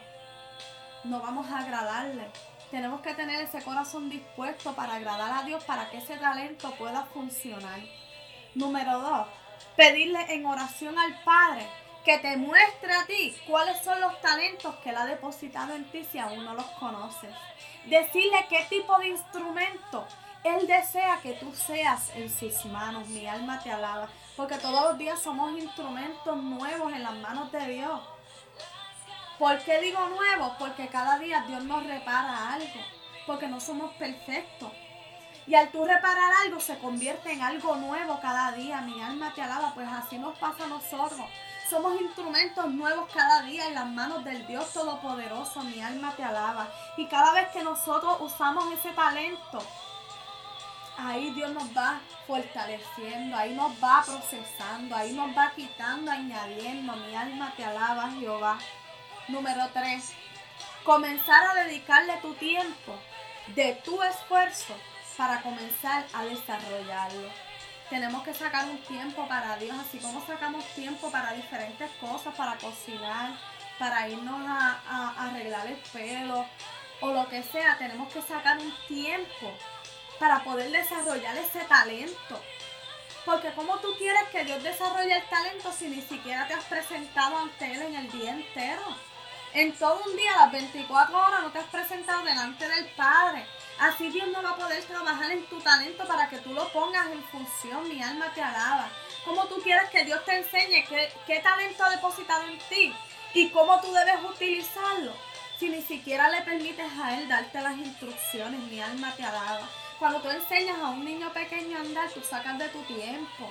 no 1.04 1.20
vamos 1.20 1.50
a 1.50 1.58
agradarle. 1.58 2.26
Tenemos 2.70 3.00
que 3.02 3.14
tener 3.14 3.40
ese 3.42 3.62
corazón 3.62 4.08
dispuesto 4.08 4.74
para 4.74 4.94
agradar 4.94 5.32
a 5.32 5.44
Dios 5.44 5.62
para 5.64 5.90
que 5.90 5.98
ese 5.98 6.16
talento 6.16 6.70
pueda 6.76 7.04
funcionar. 7.06 7.80
Número 8.54 9.00
dos, 9.00 9.26
pedirle 9.76 10.32
en 10.32 10.46
oración 10.46 10.98
al 10.98 11.22
Padre 11.22 11.66
que 12.04 12.18
te 12.18 12.36
muestre 12.36 12.92
a 12.92 13.06
ti 13.06 13.34
cuáles 13.46 13.82
son 13.82 13.98
los 14.00 14.20
talentos 14.20 14.74
que 14.76 14.90
Él 14.90 14.96
ha 14.96 15.06
depositado 15.06 15.74
en 15.74 15.84
ti 15.90 16.06
si 16.10 16.18
aún 16.18 16.44
no 16.44 16.54
los 16.54 16.66
conoces. 16.78 17.34
Decirle 17.86 18.46
qué 18.48 18.66
tipo 18.68 18.98
de 18.98 19.08
instrumento 19.08 20.06
Él 20.44 20.66
desea 20.66 21.18
que 21.22 21.32
tú 21.32 21.54
seas 21.54 22.10
en 22.14 22.28
sus 22.28 22.66
manos. 22.66 23.08
Mi 23.08 23.26
alma 23.26 23.62
te 23.62 23.70
alaba. 23.70 24.08
Porque 24.36 24.58
todos 24.58 24.82
los 24.82 24.98
días 24.98 25.20
somos 25.20 25.58
instrumentos 25.58 26.36
nuevos 26.36 26.92
en 26.92 27.02
las 27.02 27.14
manos 27.14 27.50
de 27.50 27.66
Dios. 27.68 28.00
¿Por 29.38 29.58
qué 29.60 29.80
digo 29.80 30.06
nuevos? 30.10 30.52
Porque 30.58 30.88
cada 30.88 31.18
día 31.18 31.44
Dios 31.48 31.64
nos 31.64 31.86
repara 31.86 32.52
algo. 32.52 32.80
Porque 33.26 33.48
no 33.48 33.58
somos 33.60 33.92
perfectos. 33.94 34.70
Y 35.46 35.54
al 35.54 35.70
tú 35.70 35.84
reparar 35.84 36.32
algo 36.44 36.60
se 36.60 36.78
convierte 36.78 37.32
en 37.32 37.40
algo 37.40 37.76
nuevo 37.76 38.20
cada 38.20 38.52
día. 38.52 38.82
Mi 38.82 39.00
alma 39.00 39.32
te 39.34 39.40
alaba. 39.40 39.72
Pues 39.74 39.88
así 39.88 40.18
nos 40.18 40.38
pasa 40.38 40.64
a 40.64 40.68
nosotros. 40.68 41.26
Somos 41.68 41.98
instrumentos 41.98 42.70
nuevos 42.72 43.10
cada 43.12 43.42
día 43.42 43.66
en 43.66 43.74
las 43.74 43.86
manos 43.86 44.22
del 44.22 44.46
Dios 44.46 44.70
Todopoderoso. 44.74 45.62
Mi 45.64 45.80
alma 45.80 46.12
te 46.14 46.22
alaba. 46.22 46.68
Y 46.98 47.06
cada 47.06 47.32
vez 47.32 47.48
que 47.48 47.62
nosotros 47.62 48.18
usamos 48.20 48.70
ese 48.74 48.90
talento, 48.90 49.58
ahí 50.98 51.30
Dios 51.30 51.50
nos 51.52 51.64
va 51.74 52.00
fortaleciendo, 52.26 53.36
ahí 53.36 53.54
nos 53.54 53.72
va 53.82 54.02
procesando, 54.04 54.94
ahí 54.94 55.14
nos 55.14 55.36
va 55.36 55.52
quitando, 55.56 56.10
añadiendo. 56.10 56.94
Mi 56.96 57.14
alma 57.16 57.54
te 57.56 57.64
alaba, 57.64 58.10
Jehová. 58.10 58.58
Número 59.28 59.66
3. 59.72 60.12
Comenzar 60.84 61.44
a 61.44 61.64
dedicarle 61.64 62.18
tu 62.20 62.34
tiempo 62.34 62.94
de 63.54 63.72
tu 63.84 64.02
esfuerzo 64.02 64.74
para 65.16 65.40
comenzar 65.40 66.04
a 66.12 66.24
desarrollarlo 66.24 67.43
tenemos 67.90 68.22
que 68.22 68.34
sacar 68.34 68.66
un 68.66 68.78
tiempo 68.78 69.26
para 69.28 69.56
Dios, 69.56 69.76
así 69.78 69.98
como 69.98 70.24
sacamos 70.26 70.64
tiempo 70.74 71.10
para 71.10 71.32
diferentes 71.32 71.90
cosas, 72.00 72.34
para 72.34 72.56
cocinar, 72.56 73.32
para 73.78 74.08
irnos 74.08 74.40
a, 74.48 75.14
arreglar 75.18 75.66
el 75.66 75.76
pelo 75.92 76.46
o 77.00 77.12
lo 77.12 77.28
que 77.28 77.42
sea, 77.42 77.76
tenemos 77.78 78.12
que 78.12 78.22
sacar 78.22 78.58
un 78.58 78.72
tiempo 78.86 79.52
para 80.18 80.42
poder 80.42 80.70
desarrollar 80.70 81.36
ese 81.36 81.60
talento. 81.60 82.40
Porque 83.24 83.52
como 83.52 83.78
tú 83.78 83.88
quieres 83.98 84.24
que 84.30 84.44
Dios 84.44 84.62
desarrolle 84.62 85.16
el 85.16 85.24
talento 85.28 85.72
si 85.72 85.88
ni 85.88 86.02
siquiera 86.02 86.46
te 86.46 86.54
has 86.54 86.64
presentado 86.64 87.38
ante 87.38 87.72
Él 87.72 87.82
en 87.82 87.94
el 87.96 88.10
día 88.10 88.30
entero? 88.32 88.82
En 89.54 89.72
todo 89.76 90.02
un 90.04 90.16
día, 90.16 90.36
las 90.36 90.52
24 90.52 91.16
horas, 91.16 91.42
no 91.42 91.50
te 91.50 91.58
has 91.58 91.66
presentado 91.66 92.24
delante 92.24 92.68
del 92.68 92.86
Padre. 92.90 93.46
Así 93.78 94.08
Dios 94.08 94.28
no 94.28 94.42
va 94.42 94.50
a 94.50 94.56
poder 94.56 94.82
trabajar 94.84 95.30
en 95.32 95.44
tu 95.46 95.60
talento 95.60 96.06
para 96.06 96.28
que 96.28 96.38
tú 96.38 96.52
lo 96.52 96.68
pongas 96.72 97.10
en 97.10 97.22
función. 97.24 97.88
Mi 97.88 98.02
alma 98.02 98.32
te 98.32 98.40
alaba. 98.40 98.88
¿Cómo 99.24 99.46
tú 99.46 99.60
quieres 99.62 99.90
que 99.90 100.04
Dios 100.04 100.24
te 100.24 100.36
enseñe 100.36 100.84
qué, 100.88 101.12
qué 101.26 101.40
talento 101.40 101.82
ha 101.82 101.90
depositado 101.90 102.44
en 102.44 102.58
ti 102.68 102.94
y 103.34 103.50
cómo 103.50 103.80
tú 103.80 103.92
debes 103.92 104.22
utilizarlo? 104.22 105.12
Si 105.58 105.68
ni 105.68 105.82
siquiera 105.82 106.28
le 106.28 106.42
permites 106.42 106.92
a 107.00 107.18
Él 107.18 107.28
darte 107.28 107.60
las 107.60 107.76
instrucciones, 107.76 108.60
mi 108.60 108.80
alma 108.80 109.12
te 109.16 109.24
alaba. 109.24 109.68
Cuando 109.98 110.20
tú 110.20 110.28
enseñas 110.28 110.78
a 110.78 110.90
un 110.90 111.04
niño 111.04 111.32
pequeño 111.32 111.78
a 111.78 111.80
andar, 111.80 112.10
tú 112.10 112.20
sacas 112.20 112.58
de 112.58 112.68
tu 112.68 112.80
tiempo. 112.82 113.50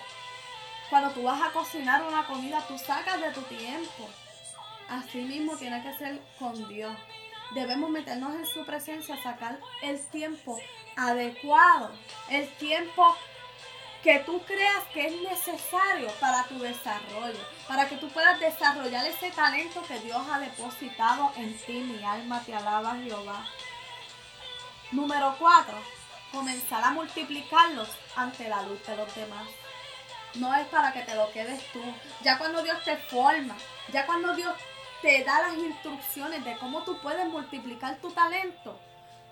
Cuando 0.89 1.11
tú 1.11 1.23
vas 1.23 1.41
a 1.41 1.51
cocinar 1.51 2.03
una 2.03 2.25
comida, 2.25 2.63
tú 2.67 2.77
sacas 2.77 3.19
de 3.19 3.31
tu 3.31 3.41
tiempo. 3.43 4.09
Así 4.89 5.19
mismo 5.19 5.57
tiene 5.57 5.81
que 5.81 5.93
ser 5.97 6.21
con 6.37 6.67
Dios 6.67 6.95
debemos 7.53 7.89
meternos 7.89 8.35
en 8.35 8.45
su 8.45 8.65
presencia, 8.65 9.21
sacar 9.21 9.59
el 9.81 9.99
tiempo 10.07 10.59
adecuado, 10.95 11.91
el 12.29 12.47
tiempo 12.55 13.15
que 14.03 14.19
tú 14.19 14.41
creas 14.43 14.83
que 14.93 15.07
es 15.07 15.21
necesario 15.21 16.09
para 16.19 16.43
tu 16.43 16.59
desarrollo, 16.59 17.39
para 17.67 17.87
que 17.87 17.95
tú 17.95 18.09
puedas 18.09 18.39
desarrollar 18.39 19.05
ese 19.05 19.31
talento 19.31 19.81
que 19.87 19.99
Dios 19.99 20.21
ha 20.29 20.39
depositado 20.39 21.31
en 21.37 21.57
ti. 21.59 21.79
Mi 21.79 22.03
alma 22.03 22.41
te 22.45 22.53
alaba, 22.53 22.97
Jehová. 22.97 23.47
Número 24.91 25.35
cuatro, 25.39 25.77
comenzar 26.31 26.83
a 26.83 26.91
multiplicarlos 26.91 27.89
ante 28.15 28.49
la 28.49 28.61
luz 28.63 28.85
de 28.85 28.97
los 28.97 29.15
demás. 29.15 29.47
No 30.35 30.53
es 30.53 30.67
para 30.67 30.91
que 30.91 31.03
te 31.03 31.15
lo 31.15 31.31
quedes 31.31 31.63
tú. 31.71 31.81
Ya 32.21 32.37
cuando 32.37 32.61
Dios 32.61 32.83
te 32.83 32.97
forma, 32.97 33.55
ya 33.91 34.05
cuando 34.05 34.35
Dios 34.35 34.53
te 35.03 35.21
da 35.25 35.41
las 35.41 35.57
instrucciones 35.57 36.45
de 36.45 36.57
cómo 36.57 36.83
tú 36.83 36.97
puedes 37.01 37.27
multiplicar 37.27 37.97
tu 37.97 38.09
talento, 38.11 38.79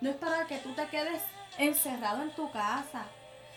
no 0.01 0.09
es 0.09 0.17
para 0.17 0.45
que 0.45 0.57
tú 0.57 0.73
te 0.73 0.85
quedes 0.87 1.23
encerrado 1.57 2.21
en 2.23 2.31
tu 2.31 2.51
casa. 2.51 3.05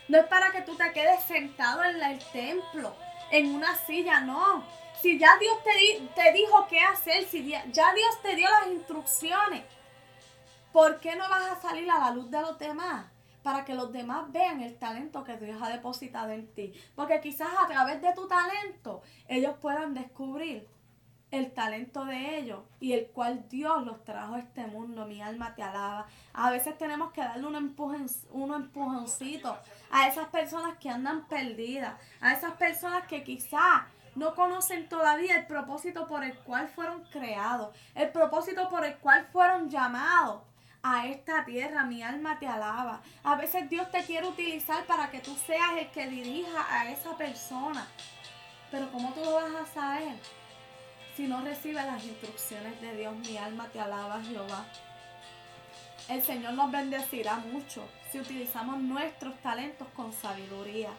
No 0.07 0.19
es 0.19 0.27
para 0.27 0.53
que 0.53 0.63
tú 0.63 0.77
te 0.77 0.93
quedes 0.93 1.25
sentado 1.25 1.83
en 1.83 2.01
el 2.01 2.19
templo, 2.27 2.95
en 3.33 3.53
una 3.55 3.75
silla, 3.75 4.21
no. 4.21 4.63
Si 5.01 5.19
ya 5.19 5.37
Dios 5.39 5.57
te, 5.65 6.09
te 6.15 6.33
dijo 6.33 6.67
qué 6.69 6.81
hacer, 6.81 7.25
si 7.25 7.49
ya 7.49 7.65
Dios 7.95 8.23
te 8.23 8.37
dio 8.37 8.49
las 8.49 8.69
instrucciones, 8.69 9.65
¿por 10.73 11.01
qué 11.01 11.17
no 11.17 11.29
vas 11.29 11.51
a 11.51 11.61
salir 11.61 11.91
a 11.91 11.99
la 11.99 12.11
luz 12.13 12.31
de 12.31 12.41
los 12.41 12.59
demás? 12.59 13.07
Para 13.43 13.65
que 13.65 13.75
los 13.75 13.93
demás 13.93 14.31
vean 14.31 14.61
el 14.61 14.79
talento 14.79 15.25
que 15.25 15.37
Dios 15.37 15.61
ha 15.61 15.69
depositado 15.69 16.31
en 16.31 16.47
ti. 16.55 16.73
Porque 16.95 17.21
quizás 17.21 17.49
a 17.59 17.67
través 17.67 18.01
de 18.01 18.13
tu 18.13 18.29
talento 18.29 19.03
ellos 19.27 19.57
puedan 19.61 19.95
descubrir 19.95 20.69
el 21.35 21.53
talento 21.53 22.05
de 22.05 22.39
ellos 22.39 22.61
y 22.81 22.93
el 22.93 23.07
cual 23.07 23.49
Dios 23.49 23.85
los 23.85 24.05
trajo 24.05 24.35
a 24.35 24.41
este 24.41 24.67
mundo. 24.67 25.07
Mi 25.07 25.21
alma 25.21 25.55
te 25.55 25.63
alaba. 25.63 26.07
A 26.33 26.51
veces 26.51 26.77
tenemos 26.79 27.13
que 27.13 27.21
darle 27.21 27.47
un, 27.47 27.57
empujón, 27.57 28.07
un 28.31 28.55
empujoncito 28.55 29.57
a 29.91 30.09
esas 30.09 30.29
personas 30.29 30.79
que 30.79 30.91
andan 30.91 31.27
perdidas, 31.27 31.95
a 32.21 32.33
esas 32.33 32.53
personas 32.53 33.07
que 33.07 33.25
quizás 33.25 33.83
no 34.15 34.35
conocen 34.35 34.89
todavía 34.89 35.37
el 35.37 35.47
propósito 35.47 36.07
por 36.07 36.25
el 36.25 36.37
cual 36.39 36.69
fueron 36.69 37.03
creados, 37.05 37.77
el 37.95 38.11
propósito 38.11 38.69
por 38.69 38.85
el 38.85 38.97
cual 38.99 39.27
fueron 39.33 39.69
llamados 39.69 40.43
a 40.83 41.07
esta 41.09 41.45
tierra. 41.45 41.85
Mi 41.85 42.03
alma 42.03 42.39
te 42.39 42.47
alaba. 42.47 43.01
A 43.25 43.35
veces 43.35 43.69
Dios 43.69 43.91
te 43.91 44.05
quiere 44.05 44.29
utilizar 44.29 44.85
para 44.85 45.11
que 45.11 45.21
tú 45.21 45.35
seas 45.47 45.73
el 45.79 45.91
que 45.91 46.07
dirija 46.07 46.67
a 46.71 46.91
esa 46.91 47.17
persona. 47.17 47.87
Pero 48.71 48.91
¿cómo 48.93 49.13
tú 49.15 49.21
lo 49.21 49.35
vas 49.35 49.55
a 49.55 49.67
saber? 49.67 50.44
Si 51.17 51.29
no 51.29 51.43
recibes 51.43 51.87
las 51.87 52.05
instrucciones 52.05 52.81
de 52.81 52.97
Dios, 52.97 53.15
mi 53.15 53.37
alma 53.37 53.69
te 53.69 53.79
alaba, 53.79 54.21
Jehová. 54.21 54.65
El 56.09 56.21
Señor 56.23 56.55
nos 56.55 56.73
bendecirá 56.73 57.37
mucho 57.37 57.85
si 58.11 58.19
utilizamos 58.19 58.79
nuestros 58.79 59.35
talentos 59.41 59.87
con 59.95 60.13
sabiduría. 60.13 60.91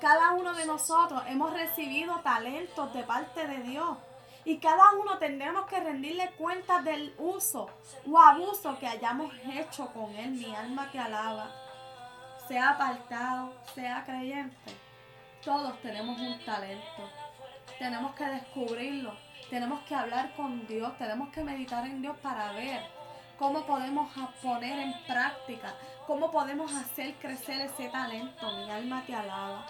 Cada 0.00 0.30
uno 0.34 0.54
de 0.54 0.64
nosotros 0.64 1.24
hemos 1.26 1.52
recibido 1.52 2.20
talentos 2.20 2.94
de 2.94 3.02
parte 3.02 3.48
de 3.48 3.58
Dios. 3.64 3.98
Y 4.44 4.58
cada 4.58 4.92
uno 4.92 5.18
tendremos 5.18 5.66
que 5.66 5.80
rendirle 5.80 6.30
cuentas 6.38 6.84
del 6.84 7.12
uso 7.18 7.68
o 8.08 8.16
abuso 8.16 8.78
que 8.78 8.86
hayamos 8.86 9.34
hecho 9.52 9.92
con 9.92 10.14
Él. 10.14 10.30
Mi 10.30 10.54
alma 10.54 10.88
te 10.92 11.00
alaba. 11.00 11.50
Sea 12.46 12.70
apartado, 12.70 13.52
sea 13.74 14.04
creyente. 14.04 14.72
Todos 15.44 15.82
tenemos 15.82 16.18
un 16.20 16.38
talento. 16.44 17.10
Tenemos 17.78 18.14
que 18.14 18.24
descubrirlo 18.24 19.27
tenemos 19.50 19.80
que 19.84 19.94
hablar 19.94 20.34
con 20.34 20.66
Dios, 20.66 20.96
tenemos 20.98 21.30
que 21.30 21.42
meditar 21.42 21.86
en 21.86 22.02
Dios 22.02 22.16
para 22.18 22.52
ver 22.52 22.82
cómo 23.38 23.64
podemos 23.64 24.10
poner 24.42 24.78
en 24.78 24.94
práctica, 25.06 25.74
cómo 26.06 26.30
podemos 26.30 26.74
hacer 26.74 27.14
crecer 27.14 27.60
ese 27.60 27.88
talento. 27.88 28.50
Mi 28.58 28.70
alma 28.70 29.02
te 29.06 29.14
alaba. 29.14 29.64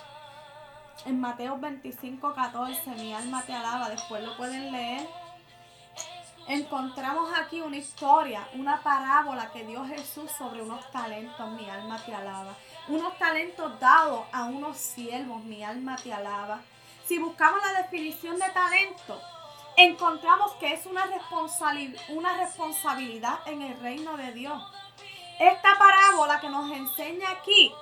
En 1.05 1.21
Mateo 1.21 1.59
25, 1.59 2.35
14, 2.35 2.91
mi 2.93 3.15
alma 3.15 3.43
te 3.43 3.55
alaba, 3.55 3.89
después 3.89 4.23
lo 4.23 4.37
pueden 4.37 4.73
leer. 4.73 5.09
Encontramos 6.49 7.31
aquí 7.39 7.61
una 7.61 7.77
historia, 7.77 8.49
una 8.55 8.83
parábola 8.83 9.53
que 9.53 9.65
dio 9.65 9.85
Jesús 9.85 10.31
sobre 10.33 10.63
unos 10.63 10.91
talentos, 10.91 11.51
mi 11.51 11.69
alma 11.69 11.99
te 12.05 12.15
alaba. 12.15 12.55
Unos 12.89 13.17
talentos 13.19 13.79
dados 13.79 14.27
a 14.33 14.45
unos 14.45 14.79
siervos, 14.79 15.45
mi 15.45 15.63
alma 15.63 15.97
te 15.97 16.13
alaba. 16.13 16.61
Si 17.07 17.19
buscamos 17.19 17.61
la 17.63 17.83
definición 17.83 18.39
de 18.39 18.49
talento, 18.49 19.21
encontramos 19.79 20.53
que 20.55 20.75
es 20.75 20.87
una, 20.87 21.09
una 22.09 22.37
responsabilidad 22.37 23.39
en 23.47 23.63
el 23.63 23.79
reino 23.81 24.17
de 24.17 24.33
Dios. 24.33 24.61
Esta 25.39 25.79
parábola 25.79 26.41
que 26.41 26.51
nos 26.51 26.71
enseña 26.73 27.31
aquí, 27.31 27.73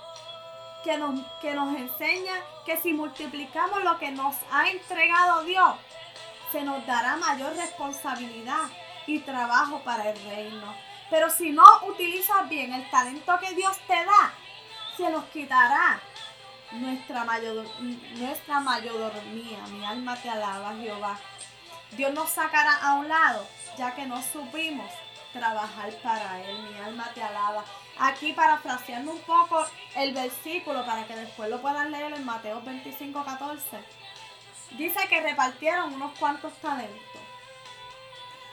que 0.85 0.99
nos, 0.99 1.19
que 1.41 1.55
nos 1.55 1.75
enseña 1.75 2.35
que 2.67 2.77
si 2.77 2.93
multiplicamos 2.93 3.83
lo 3.83 3.99
que 3.99 4.11
nos 4.11 4.37
ha 4.53 4.69
entregado 4.69 5.43
Dios, 5.45 5.75
se 6.53 6.63
nos 6.63 6.87
dará 6.87 7.17
mayor 7.17 7.57
responsabilidad 7.57 8.69
y 9.07 9.21
trabajo 9.21 9.81
para 9.81 10.11
el 10.11 10.23
reino. 10.25 10.75
Pero 11.09 11.31
si 11.31 11.51
no 11.51 11.65
utilizas 11.89 12.47
bien 12.51 12.75
el 12.75 12.89
talento 12.91 13.39
que 13.41 13.55
Dios 13.55 13.79
te 13.87 14.05
da, 14.05 14.35
se 14.99 15.09
nos 15.09 15.25
quitará 15.27 15.99
nuestra 16.73 17.25
mayor, 17.25 17.65
nuestra 17.81 18.61
mayordomía. 18.61 19.67
Mi 19.71 19.87
alma 19.87 20.15
te 20.17 20.29
alaba, 20.29 20.75
Jehová. 20.75 21.19
Dios 21.93 22.13
nos 22.13 22.31
sacará 22.31 22.77
a 22.77 22.95
un 22.95 23.09
lado, 23.09 23.47
ya 23.77 23.95
que 23.95 24.07
no 24.07 24.21
supimos 24.23 24.91
trabajar 25.33 25.91
para 26.03 26.43
Él. 26.43 26.59
Mi 26.71 26.79
alma 26.79 27.11
te 27.15 27.23
alaba. 27.23 27.65
Aquí 27.99 28.33
parafraseando 28.33 29.13
un 29.13 29.21
poco 29.21 29.65
el 29.95 30.13
versículo 30.13 30.85
para 30.85 31.07
que 31.07 31.17
después 31.17 31.49
lo 31.49 31.61
puedan 31.61 31.91
leer 31.91 32.13
en 32.13 32.25
Mateo 32.25 32.61
25, 32.63 33.25
14. 33.25 33.85
Dice 34.73 35.09
que 35.09 35.23
repartieron 35.23 35.95
unos 35.95 36.19
cuantos 36.19 36.53
talentos. 36.55 37.01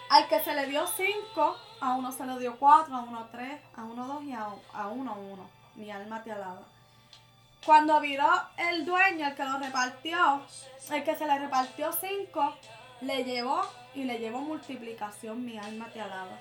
Al 0.10 0.28
que 0.28 0.39
se 0.41 0.54
le 0.54 0.67
dio 0.67 0.86
cinco, 0.88 1.58
a 1.82 1.93
uno 1.93 2.12
se 2.12 2.26
le 2.26 2.38
dio 2.38 2.58
cuatro, 2.58 2.96
a 2.96 3.02
uno 3.02 3.28
tres, 3.32 3.60
a 3.76 3.84
uno 3.84 4.06
dos 4.06 4.24
y 4.24 4.34
a, 4.34 4.48
a 4.74 4.88
uno 4.88 5.13
uno. 5.13 5.50
Mi 5.76 5.89
alma 5.89 6.22
te 6.24 6.32
alaba. 6.32 6.62
Cuando 7.65 8.00
viró 8.00 8.30
el 8.58 8.86
dueño, 8.86 9.28
el 9.28 9.36
que 9.36 9.43
lo 9.43 9.58
repartió, 9.58 10.41
el 10.91 11.04
que 11.04 11.15
se 11.15 11.26
le 11.26 11.39
repartió 11.39 11.91
cinco, 11.93 12.56
le 13.03 13.23
llevó 13.23 13.61
y 13.93 14.03
le 14.03 14.19
llevó 14.19 14.39
multiplicación, 14.41 15.43
mi 15.45 15.57
alma 15.57 15.87
te 15.93 16.01
alaba. 16.01 16.39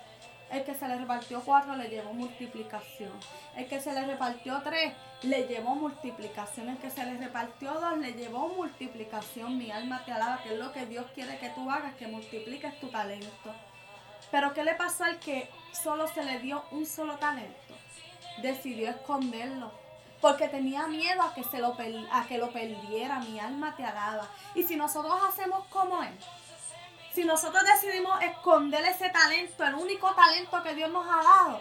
El 0.53 0.64
que 0.64 0.75
se 0.75 0.87
le 0.87 0.98
repartió 0.98 1.40
cuatro 1.40 1.75
le 1.77 1.88
llevó 1.88 2.12
multiplicación. 2.12 3.12
El 3.57 3.66
que 3.68 3.81
se 3.81 3.92
le 3.94 4.05
repartió 4.05 4.61
tres 4.62 4.92
le 5.22 5.46
llevó 5.46 5.75
multiplicación. 5.75 6.68
El 6.68 6.77
que 6.77 6.90
se 6.90 7.07
le 7.07 7.16
repartió 7.16 7.72
dos 7.72 7.96
le 7.96 8.12
llevó 8.12 8.48
multiplicación. 8.48 9.57
Mi 9.57 9.70
alma 9.70 10.05
te 10.05 10.12
alaba, 10.12 10.42
que 10.42 10.53
es 10.53 10.59
lo 10.59 10.70
que 10.70 10.85
Dios 10.85 11.07
quiere 11.14 11.38
que 11.38 11.48
tú 11.51 11.70
hagas, 11.70 11.94
que 11.94 12.07
multipliques 12.07 12.79
tu 12.81 12.88
talento. 12.88 13.55
Pero 14.31 14.53
¿qué 14.53 14.62
le 14.62 14.75
pasó 14.75 15.05
al 15.05 15.18
que 15.18 15.48
solo 15.72 16.07
se 16.09 16.22
le 16.22 16.38
dio 16.40 16.62
un 16.70 16.85
solo 16.85 17.16
talento? 17.16 17.75
Decidió 18.42 18.90
esconderlo. 18.90 19.72
Porque 20.20 20.48
tenía 20.48 20.87
miedo 20.87 21.22
a 21.22 21.35
que, 21.35 21.44
se 21.44 21.61
lo, 21.61 21.75
a 22.12 22.27
que 22.27 22.37
lo 22.37 22.53
perdiera. 22.53 23.20
Mi 23.20 23.40
alma 23.40 23.75
te 23.75 23.85
alaba. 23.85 24.29
Y 24.55 24.64
si 24.64 24.77
nosotros 24.77 25.18
hacemos 25.27 25.66
como 25.68 26.03
Él, 26.03 26.14
si 27.14 27.25
nosotros 27.25 27.62
decidimos 27.64 28.22
esconder 28.22 28.85
ese 28.85 29.11
talento, 29.11 29.64
el 29.64 29.75
único 29.75 30.14
talento 30.14 30.62
que 30.62 30.75
Dios 30.75 30.90
nos 30.90 31.07
ha 31.07 31.22
dado, 31.22 31.61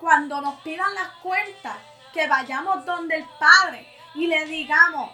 cuando 0.00 0.40
nos 0.40 0.56
pidan 0.60 0.94
las 0.94 1.08
cuentas, 1.22 1.76
que 2.12 2.26
vayamos 2.28 2.84
donde 2.86 3.16
el 3.16 3.26
Padre 3.38 3.86
y 4.14 4.26
le 4.26 4.46
digamos, 4.46 5.10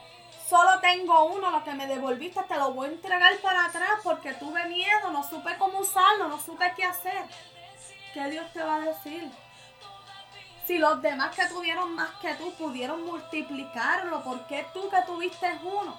solo 0.48 0.78
tengo 0.80 1.24
uno, 1.24 1.50
lo 1.50 1.64
que 1.64 1.74
me 1.74 1.88
devolviste 1.88 2.40
te 2.44 2.56
lo 2.56 2.72
voy 2.72 2.88
a 2.88 2.92
entregar 2.92 3.36
para 3.38 3.64
atrás 3.64 4.00
porque 4.04 4.34
tuve 4.34 4.66
miedo, 4.66 5.10
no 5.10 5.28
supe 5.28 5.56
cómo 5.58 5.80
usarlo, 5.80 6.28
no 6.28 6.40
supe 6.40 6.72
qué 6.76 6.84
hacer. 6.84 7.24
¿Qué 8.14 8.24
Dios 8.30 8.52
te 8.52 8.62
va 8.62 8.76
a 8.76 8.80
decir? 8.80 9.28
Si 10.66 10.78
los 10.78 11.02
demás 11.02 11.34
que 11.34 11.46
tuvieron 11.46 11.94
más 11.94 12.10
que 12.20 12.34
tú 12.34 12.52
pudieron 12.54 13.04
multiplicarlo, 13.04 14.22
¿por 14.22 14.46
qué 14.46 14.66
tú 14.72 14.88
que 14.88 15.02
tuviste 15.02 15.58
uno? 15.64 15.96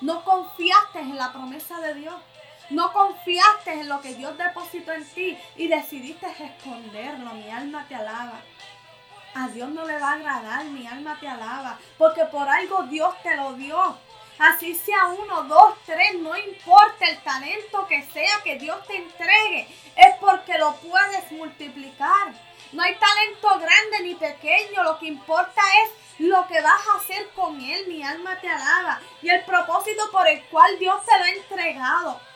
No 0.00 0.22
confiaste 0.22 1.00
en 1.00 1.16
la 1.16 1.32
promesa 1.32 1.80
de 1.80 1.94
Dios. 1.94 2.14
No 2.70 2.92
confiaste 2.92 3.72
en 3.72 3.88
lo 3.88 4.00
que 4.00 4.14
Dios 4.14 4.38
depositó 4.38 4.92
en 4.92 5.04
ti 5.04 5.36
y 5.56 5.66
decidiste 5.66 6.26
esconderlo. 6.26 7.34
Mi 7.34 7.50
alma 7.50 7.84
te 7.88 7.96
alaba. 7.96 8.40
A 9.34 9.48
Dios 9.48 9.68
no 9.68 9.84
le 9.84 9.98
va 9.98 10.10
a 10.10 10.14
agradar, 10.14 10.64
mi 10.66 10.86
alma 10.86 11.16
te 11.20 11.28
alaba, 11.28 11.78
porque 11.98 12.24
por 12.24 12.48
algo 12.48 12.82
Dios 12.84 13.14
te 13.22 13.36
lo 13.36 13.52
dio. 13.54 13.96
Así 14.38 14.74
sea 14.74 15.06
uno, 15.06 15.42
dos, 15.44 15.74
tres, 15.84 16.14
no 16.18 16.36
importa 16.36 17.06
el 17.06 17.18
talento 17.18 17.86
que 17.86 18.02
sea 18.10 18.40
que 18.42 18.56
Dios 18.58 18.84
te 18.86 18.96
entregue, 18.96 19.68
es 19.94 20.16
porque 20.20 20.58
lo 20.58 20.74
puedes 20.76 21.30
multiplicar. 21.32 22.32
No 22.72 22.82
hay 22.82 22.96
talento 22.96 23.48
grande 23.60 24.00
ni 24.02 24.14
pequeño, 24.14 24.82
lo 24.82 24.98
que 24.98 25.06
importa 25.06 25.60
es 25.84 26.26
lo 26.26 26.46
que 26.48 26.60
vas 26.60 26.88
a 26.88 26.98
hacer 26.98 27.28
con 27.30 27.60
él, 27.60 27.86
mi 27.86 28.02
alma 28.02 28.40
te 28.40 28.48
alaba, 28.48 29.00
y 29.22 29.28
el 29.28 29.44
propósito 29.44 30.10
por 30.10 30.26
el 30.26 30.42
cual 30.46 30.78
Dios 30.78 31.04
te 31.04 31.18
lo 31.18 31.24
ha 31.24 31.30
entregado. 31.30 32.29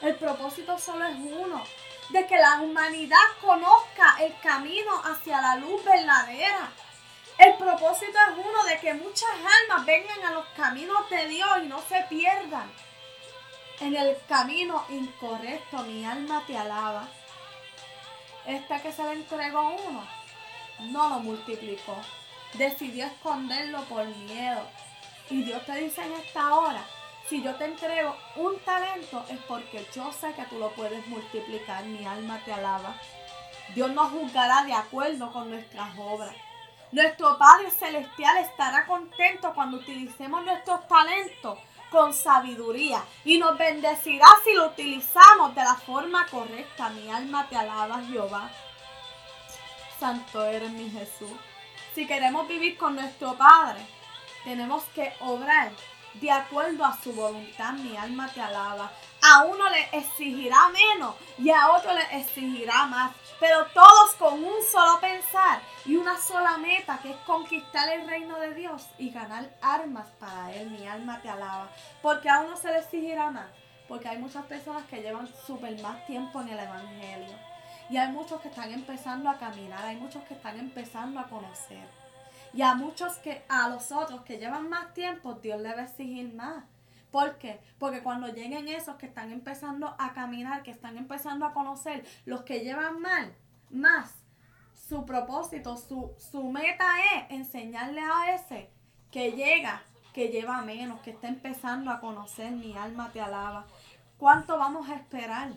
El 0.00 0.14
propósito 0.14 0.78
solo 0.78 1.06
es 1.06 1.16
uno, 1.16 1.64
de 2.10 2.26
que 2.26 2.36
la 2.36 2.60
humanidad 2.60 3.16
conozca 3.40 4.16
el 4.20 4.38
camino 4.40 4.92
hacia 5.04 5.40
la 5.40 5.56
luz 5.56 5.84
verdadera. 5.84 6.70
El 7.36 7.54
propósito 7.54 8.18
es 8.30 8.38
uno 8.38 8.64
de 8.64 8.78
que 8.78 8.94
muchas 8.94 9.30
almas 9.30 9.86
vengan 9.86 10.24
a 10.24 10.30
los 10.32 10.46
caminos 10.56 11.08
de 11.10 11.26
Dios 11.28 11.48
y 11.62 11.66
no 11.66 11.80
se 11.82 12.02
pierdan. 12.08 12.70
En 13.80 13.94
el 13.94 14.16
camino 14.28 14.84
incorrecto 14.88 15.78
mi 15.82 16.04
alma 16.04 16.42
te 16.46 16.56
alaba. 16.56 17.08
Este 18.46 18.80
que 18.80 18.92
se 18.92 19.04
le 19.04 19.12
entregó 19.12 19.76
uno 19.88 20.04
no 20.80 21.08
lo 21.08 21.18
multiplicó. 21.20 21.96
Decidió 22.54 23.06
esconderlo 23.06 23.82
por 23.84 24.06
miedo. 24.06 24.62
Y 25.30 25.42
Dios 25.42 25.64
te 25.66 25.76
dice 25.76 26.02
en 26.02 26.12
esta 26.14 26.54
hora, 26.54 26.82
si 27.28 27.42
yo 27.42 27.54
te 27.56 27.66
entrego 27.66 28.16
un 28.36 28.58
talento 28.60 29.24
es 29.28 29.38
porque 29.46 29.86
yo 29.94 30.10
sé 30.12 30.32
que 30.32 30.44
tú 30.44 30.58
lo 30.58 30.70
puedes 30.70 31.06
multiplicar. 31.08 31.84
Mi 31.84 32.06
alma 32.06 32.40
te 32.44 32.52
alaba. 32.52 32.94
Dios 33.74 33.90
nos 33.90 34.10
juzgará 34.10 34.64
de 34.64 34.72
acuerdo 34.72 35.30
con 35.30 35.50
nuestras 35.50 35.90
obras. 35.98 36.34
Nuestro 36.90 37.36
Padre 37.36 37.70
Celestial 37.70 38.38
estará 38.38 38.86
contento 38.86 39.52
cuando 39.54 39.76
utilicemos 39.76 40.42
nuestros 40.42 40.88
talentos 40.88 41.58
con 41.90 42.14
sabiduría 42.14 43.04
y 43.24 43.36
nos 43.36 43.58
bendecirá 43.58 44.26
si 44.42 44.54
lo 44.54 44.68
utilizamos 44.68 45.54
de 45.54 45.62
la 45.62 45.74
forma 45.74 46.26
correcta. 46.28 46.88
Mi 46.90 47.10
alma 47.10 47.46
te 47.48 47.56
alaba, 47.56 48.00
Jehová. 48.10 48.50
Santo 50.00 50.44
eres 50.44 50.70
mi 50.70 50.88
Jesús. 50.88 51.36
Si 51.94 52.06
queremos 52.06 52.48
vivir 52.48 52.78
con 52.78 52.94
nuestro 52.94 53.34
Padre, 53.34 53.80
tenemos 54.44 54.84
que 54.94 55.12
obrar 55.20 55.72
de 56.14 56.30
acuerdo 56.30 56.84
a 56.84 56.96
su 57.02 57.12
voluntad. 57.12 57.72
Mi 57.74 57.96
alma 57.96 58.28
te 58.32 58.40
alaba. 58.40 58.90
A 59.22 59.44
uno 59.44 59.68
le 59.68 59.88
exigirá 59.92 60.68
menos 60.68 61.14
y 61.38 61.50
a 61.50 61.70
otro 61.70 61.92
le 61.92 62.18
exigirá 62.18 62.86
más 62.86 63.12
pero 63.40 63.66
todos 63.66 64.14
con 64.18 64.42
un 64.42 64.62
solo 64.70 65.00
pensar 65.00 65.60
y 65.84 65.96
una 65.96 66.18
sola 66.18 66.58
meta 66.58 66.98
que 67.02 67.10
es 67.10 67.16
conquistar 67.18 67.88
el 67.88 68.06
reino 68.08 68.38
de 68.38 68.54
Dios 68.54 68.86
y 68.98 69.10
ganar 69.10 69.48
armas 69.62 70.08
para 70.18 70.52
Él. 70.54 70.70
Mi 70.70 70.86
alma 70.86 71.20
te 71.22 71.28
alaba, 71.28 71.68
porque 72.02 72.28
a 72.28 72.40
uno 72.40 72.56
se 72.56 72.72
le 72.72 72.78
exigirá 72.78 73.30
más, 73.30 73.48
porque 73.86 74.08
hay 74.08 74.18
muchas 74.18 74.44
personas 74.46 74.84
que 74.86 75.00
llevan 75.00 75.28
súper 75.46 75.80
más 75.80 76.04
tiempo 76.06 76.40
en 76.40 76.48
el 76.48 76.58
Evangelio 76.58 77.36
y 77.90 77.96
hay 77.96 78.08
muchos 78.08 78.40
que 78.40 78.48
están 78.48 78.72
empezando 78.72 79.30
a 79.30 79.38
caminar, 79.38 79.84
hay 79.84 79.96
muchos 79.96 80.22
que 80.24 80.34
están 80.34 80.58
empezando 80.58 81.20
a 81.20 81.28
conocer. 81.28 81.86
Y 82.58 82.62
a 82.62 82.74
muchos 82.74 83.18
que, 83.18 83.44
a 83.48 83.68
los 83.68 83.92
otros 83.92 84.22
que 84.22 84.38
llevan 84.38 84.68
más 84.68 84.92
tiempo, 84.92 85.34
Dios 85.34 85.60
le 85.60 85.72
va 85.72 85.82
a 85.82 85.84
exigir 85.84 86.34
más. 86.34 86.64
¿Por 87.12 87.38
qué? 87.38 87.60
Porque 87.78 88.02
cuando 88.02 88.26
lleguen 88.26 88.66
esos 88.66 88.96
que 88.96 89.06
están 89.06 89.30
empezando 89.30 89.94
a 89.96 90.12
caminar, 90.12 90.64
que 90.64 90.72
están 90.72 90.98
empezando 90.98 91.46
a 91.46 91.52
conocer, 91.52 92.04
los 92.24 92.42
que 92.42 92.64
llevan 92.64 93.00
mal, 93.00 93.32
más, 93.70 94.12
su 94.74 95.06
propósito, 95.06 95.76
su, 95.76 96.16
su 96.18 96.50
meta 96.50 96.84
es 97.14 97.30
enseñarle 97.30 98.00
a 98.00 98.34
ese 98.34 98.68
que 99.12 99.30
llega, 99.34 99.84
que 100.12 100.26
lleva 100.26 100.60
menos, 100.62 101.00
que 101.02 101.10
está 101.10 101.28
empezando 101.28 101.92
a 101.92 102.00
conocer, 102.00 102.50
mi 102.50 102.76
alma 102.76 103.12
te 103.12 103.20
alaba. 103.20 103.66
¿Cuánto 104.16 104.58
vamos 104.58 104.90
a 104.90 104.96
esperar? 104.96 105.52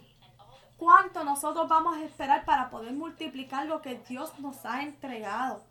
¿Cuánto 0.78 1.24
nosotros 1.24 1.68
vamos 1.68 1.98
a 1.98 2.04
esperar 2.04 2.46
para 2.46 2.70
poder 2.70 2.94
multiplicar 2.94 3.66
lo 3.66 3.82
que 3.82 3.96
Dios 4.08 4.38
nos 4.38 4.64
ha 4.66 4.84
entregado? 4.84 5.64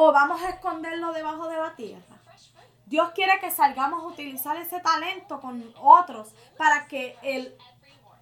¿O 0.00 0.12
vamos 0.12 0.40
a 0.42 0.50
esconderlo 0.50 1.12
debajo 1.12 1.48
de 1.48 1.56
la 1.56 1.74
tierra? 1.74 2.16
Dios 2.86 3.10
quiere 3.16 3.40
que 3.40 3.50
salgamos 3.50 4.04
a 4.04 4.06
utilizar 4.06 4.56
ese 4.56 4.78
talento 4.78 5.40
con 5.40 5.74
otros 5.76 6.32
para 6.56 6.86
que 6.86 7.16
Él, 7.20 7.52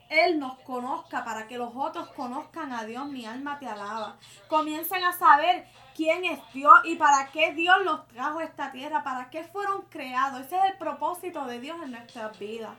Él 0.09 0.39
nos 0.39 0.59
conozca, 0.61 1.23
para 1.23 1.47
que 1.47 1.59
los 1.59 1.77
otros 1.77 2.09
conozcan 2.13 2.73
a 2.73 2.85
Dios. 2.85 3.07
Mi 3.09 3.27
alma 3.27 3.59
te 3.59 3.67
alaba. 3.67 4.17
Comiencen 4.49 5.05
a 5.05 5.13
saber 5.13 5.69
quién 5.95 6.25
es 6.25 6.41
Dios 6.55 6.73
y 6.85 6.97
para 6.97 7.27
qué 7.31 7.53
Dios 7.53 7.77
los 7.85 8.09
trajo 8.09 8.39
a 8.39 8.45
esta 8.45 8.73
tierra, 8.73 9.05
para 9.05 9.29
qué 9.29 9.45
fueron 9.45 9.83
creados. 9.91 10.47
Ese 10.47 10.57
es 10.57 10.65
el 10.73 10.79
propósito 10.79 11.45
de 11.45 11.61
Dios 11.61 11.77
en 11.83 11.91
nuestras 11.91 12.39
vidas. 12.39 12.73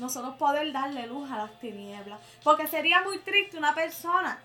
Nosotros 0.00 0.34
poder 0.38 0.72
darle 0.72 1.06
luz 1.06 1.30
a 1.30 1.36
las 1.36 1.60
tinieblas. 1.60 2.18
Porque 2.42 2.66
sería 2.66 3.00
muy 3.02 3.20
triste 3.20 3.56
una 3.56 3.76
persona 3.76 4.42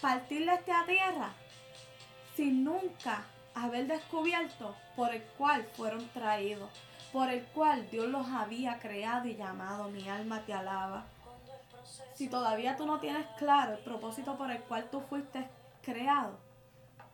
partirle 0.00 0.54
esta 0.54 0.86
tierra 0.86 1.32
sin 2.36 2.64
nunca 2.64 3.26
haber 3.54 3.86
descubierto 3.86 4.74
por 4.96 5.14
el 5.14 5.22
cual 5.38 5.64
fueron 5.76 6.08
traídos, 6.08 6.70
por 7.12 7.28
el 7.28 7.44
cual 7.46 7.88
Dios 7.90 8.06
los 8.06 8.26
había 8.28 8.78
creado 8.78 9.28
y 9.28 9.36
llamado. 9.36 9.88
Mi 9.88 10.08
alma 10.08 10.40
te 10.40 10.54
alaba. 10.54 11.04
Si 12.14 12.28
todavía 12.28 12.76
tú 12.76 12.86
no 12.86 13.00
tienes 13.00 13.26
claro 13.38 13.72
el 13.72 13.78
propósito 13.78 14.36
por 14.36 14.50
el 14.50 14.60
cual 14.62 14.88
tú 14.90 15.00
fuiste 15.00 15.48
creado, 15.82 16.38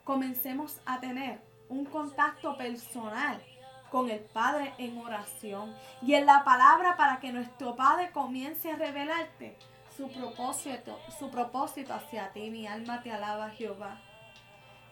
comencemos 0.05 0.81
a 0.87 1.01
tener 1.01 1.41
un 1.69 1.85
contacto 1.85 2.57
personal 2.57 3.43
con 3.91 4.11
el 4.11 4.21
Padre 4.21 4.75
en 4.79 4.99
oración 4.99 5.75
y 6.03 6.15
en 6.15 6.27
la 6.27 6.45
palabra 6.45 6.97
para 6.97 7.21
que 7.21 7.33
nuestro 7.33 7.75
Padre 7.75 8.11
comience 8.13 8.71
a 8.71 8.77
revelarte 8.77 9.57
su 9.97 10.11
propósito, 10.11 10.99
su 11.19 11.31
propósito 11.31 11.95
hacia 11.95 12.31
ti. 12.33 12.51
Mi 12.51 12.67
alma 12.67 13.03
te 13.03 13.11
alaba, 13.11 13.51
Jehová 13.51 13.99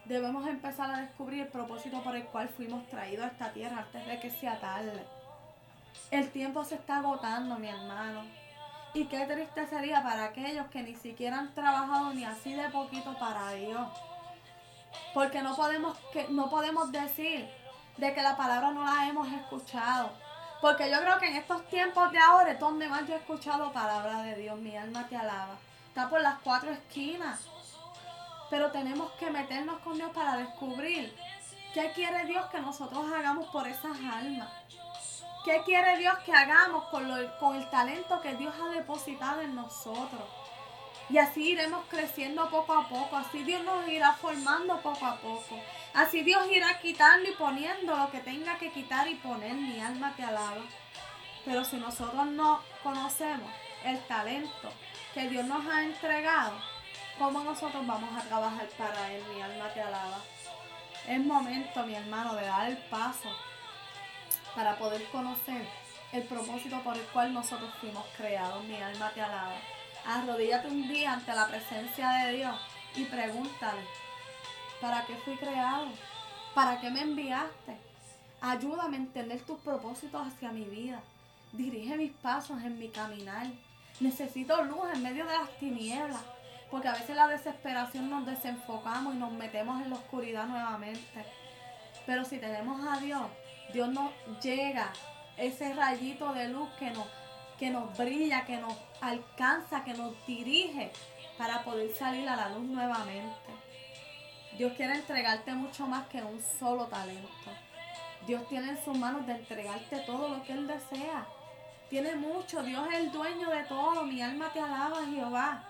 debemos 0.07 0.47
empezar 0.47 0.89
a 0.89 1.01
descubrir 1.01 1.41
el 1.41 1.47
propósito 1.47 2.01
por 2.01 2.15
el 2.15 2.25
cual 2.25 2.49
fuimos 2.49 2.87
traídos 2.87 3.25
a 3.25 3.29
esta 3.29 3.51
tierra 3.51 3.79
antes 3.79 4.05
de 4.05 4.19
que 4.19 4.29
sea 4.29 4.59
tarde. 4.59 5.05
El 6.11 6.29
tiempo 6.31 6.63
se 6.63 6.75
está 6.75 6.97
agotando, 6.97 7.57
mi 7.59 7.67
hermano. 7.67 8.23
Y 8.93 9.05
qué 9.05 9.25
triste 9.25 9.67
sería 9.67 10.01
para 10.01 10.25
aquellos 10.25 10.67
que 10.67 10.81
ni 10.81 10.95
siquiera 10.95 11.39
han 11.39 11.53
trabajado 11.53 12.13
ni 12.13 12.23
así 12.23 12.53
de 12.53 12.69
poquito 12.69 13.13
para 13.19 13.51
Dios. 13.51 13.87
Porque 15.13 15.41
no 15.41 15.55
podemos, 15.55 15.97
que, 16.13 16.27
no 16.29 16.49
podemos 16.49 16.91
decir 16.91 17.47
de 17.97 18.13
que 18.13 18.21
la 18.21 18.37
palabra 18.37 18.71
no 18.71 18.85
la 18.85 19.07
hemos 19.07 19.27
escuchado. 19.27 20.11
Porque 20.61 20.89
yo 20.89 20.99
creo 21.01 21.19
que 21.19 21.27
en 21.27 21.35
estos 21.35 21.67
tiempos 21.67 22.11
de 22.11 22.19
ahora 22.19 22.51
es 22.51 22.59
donde 22.59 22.87
más 22.87 23.05
yo 23.07 23.13
he 23.13 23.17
escuchado 23.17 23.71
palabra 23.71 24.21
de 24.23 24.35
Dios. 24.35 24.57
Mi 24.59 24.75
alma 24.75 25.05
te 25.07 25.17
alaba. 25.17 25.55
Está 25.89 26.09
por 26.09 26.21
las 26.21 26.39
cuatro 26.39 26.71
esquinas. 26.71 27.41
Pero 28.49 28.71
tenemos 28.71 29.11
que 29.13 29.29
meternos 29.29 29.79
con 29.79 29.95
Dios 29.95 30.11
para 30.11 30.37
descubrir 30.37 31.15
qué 31.73 31.91
quiere 31.93 32.25
Dios 32.25 32.45
que 32.47 32.59
nosotros 32.59 33.05
hagamos 33.11 33.47
por 33.47 33.67
esas 33.67 33.97
almas. 34.11 34.49
¿Qué 35.43 35.61
quiere 35.63 35.97
Dios 35.97 36.17
que 36.25 36.33
hagamos 36.33 36.85
con, 36.85 37.09
con 37.39 37.55
el 37.55 37.69
talento 37.69 38.21
que 38.21 38.35
Dios 38.35 38.53
ha 38.61 38.69
depositado 38.69 39.41
en 39.41 39.55
nosotros? 39.55 40.23
Y 41.09 41.17
así 41.19 41.51
iremos 41.51 41.85
creciendo 41.89 42.49
poco 42.49 42.73
a 42.73 42.87
poco, 42.89 43.15
así 43.15 43.43
Dios 43.43 43.63
nos 43.63 43.87
irá 43.87 44.11
formando 44.13 44.77
poco 44.81 45.05
a 45.05 45.15
poco. 45.17 45.57
Así 45.93 46.21
Dios 46.21 46.45
irá 46.51 46.79
quitando 46.79 47.29
y 47.29 47.33
poniendo 47.33 47.95
lo 47.95 48.11
que 48.11 48.19
tenga 48.19 48.57
que 48.57 48.71
quitar 48.71 49.07
y 49.07 49.15
poner. 49.15 49.53
Mi 49.53 49.79
alma 49.79 50.13
te 50.17 50.23
alaba. 50.23 50.65
Pero 51.45 51.63
si 51.63 51.77
nosotros 51.77 52.25
no 52.25 52.61
conocemos 52.83 53.49
el 53.85 53.99
talento 54.01 54.69
que 55.13 55.29
Dios 55.29 55.45
nos 55.45 55.65
ha 55.65 55.83
entregado, 55.83 56.57
¿Cómo 57.19 57.43
nosotros 57.43 57.87
vamos 57.87 58.15
a 58.15 58.21
trabajar 58.27 58.67
para 58.77 59.11
Él? 59.11 59.23
Mi 59.33 59.41
alma 59.41 59.73
te 59.73 59.81
alaba. 59.81 60.19
Es 61.07 61.19
momento, 61.19 61.83
mi 61.83 61.95
hermano, 61.95 62.35
de 62.35 62.45
dar 62.45 62.69
el 62.69 62.77
paso 62.77 63.29
para 64.55 64.77
poder 64.77 65.03
conocer 65.05 65.67
el 66.13 66.23
propósito 66.23 66.79
por 66.83 66.95
el 66.95 67.05
cual 67.07 67.33
nosotros 67.33 67.73
fuimos 67.81 68.05
creados. 68.15 68.63
Mi 68.65 68.75
alma 68.75 69.09
te 69.15 69.21
alaba. 69.23 69.55
Arrodíllate 70.05 70.67
un 70.67 70.87
día 70.87 71.13
ante 71.13 71.33
la 71.33 71.47
presencia 71.47 72.07
de 72.09 72.33
Dios 72.33 72.55
y 72.95 73.05
pregúntale, 73.05 73.81
¿para 74.79 75.03
qué 75.07 75.15
fui 75.15 75.35
creado? 75.37 75.87
¿Para 76.53 76.79
qué 76.79 76.91
me 76.91 77.01
enviaste? 77.01 77.77
Ayúdame 78.41 78.97
a 78.97 78.99
entender 78.99 79.41
tus 79.41 79.57
propósitos 79.61 80.27
hacia 80.27 80.51
mi 80.51 80.65
vida. 80.65 81.01
Dirige 81.51 81.97
mis 81.97 82.11
pasos 82.11 82.61
en 82.61 82.77
mi 82.77 82.89
caminar. 82.89 83.47
Necesito 83.99 84.63
luz 84.65 84.85
en 84.93 85.01
medio 85.01 85.25
de 85.25 85.33
las 85.33 85.49
tinieblas 85.57 86.21
porque 86.69 86.87
a 86.89 86.93
veces 86.93 87.15
la 87.15 87.27
desesperación 87.27 88.09
nos 88.09 88.25
desenfocamos 88.25 89.15
y 89.15 89.17
nos 89.17 89.31
metemos 89.31 89.81
en 89.81 89.89
la 89.89 89.95
oscuridad 89.95 90.47
nuevamente. 90.47 91.25
Pero 92.05 92.25
si 92.25 92.37
tenemos 92.39 92.85
a 92.85 92.99
Dios, 92.99 93.23
Dios 93.73 93.89
nos 93.89 94.11
llega 94.41 94.91
ese 95.37 95.73
rayito 95.73 96.33
de 96.33 96.49
luz 96.49 96.69
que 96.77 96.91
nos, 96.91 97.07
que 97.57 97.69
nos 97.69 97.97
brilla, 97.97 98.45
que 98.45 98.57
nos 98.57 98.73
alcanza, 99.01 99.83
que 99.83 99.93
nos 99.93 100.13
dirige 100.25 100.91
para 101.37 101.63
poder 101.63 101.93
salir 101.93 102.27
a 102.27 102.35
la 102.35 102.49
luz 102.49 102.63
nuevamente. 102.63 103.51
Dios 104.57 104.73
quiere 104.73 104.95
entregarte 104.95 105.53
mucho 105.53 105.87
más 105.87 106.07
que 106.07 106.21
un 106.21 106.41
solo 106.59 106.87
talento. 106.87 107.27
Dios 108.25 108.45
tiene 108.49 108.71
en 108.71 108.83
sus 108.83 108.97
manos 108.97 109.25
de 109.25 109.33
entregarte 109.33 109.99
todo 109.99 110.27
lo 110.29 110.43
que 110.43 110.51
Él 110.51 110.67
desea. 110.67 111.25
Tiene 111.89 112.15
mucho. 112.15 112.61
Dios 112.63 112.85
es 112.91 112.99
el 112.99 113.11
dueño 113.11 113.49
de 113.49 113.63
todo. 113.63 114.03
Mi 114.03 114.21
alma 114.21 114.49
te 114.51 114.59
alaba, 114.59 115.05
Jehová 115.05 115.63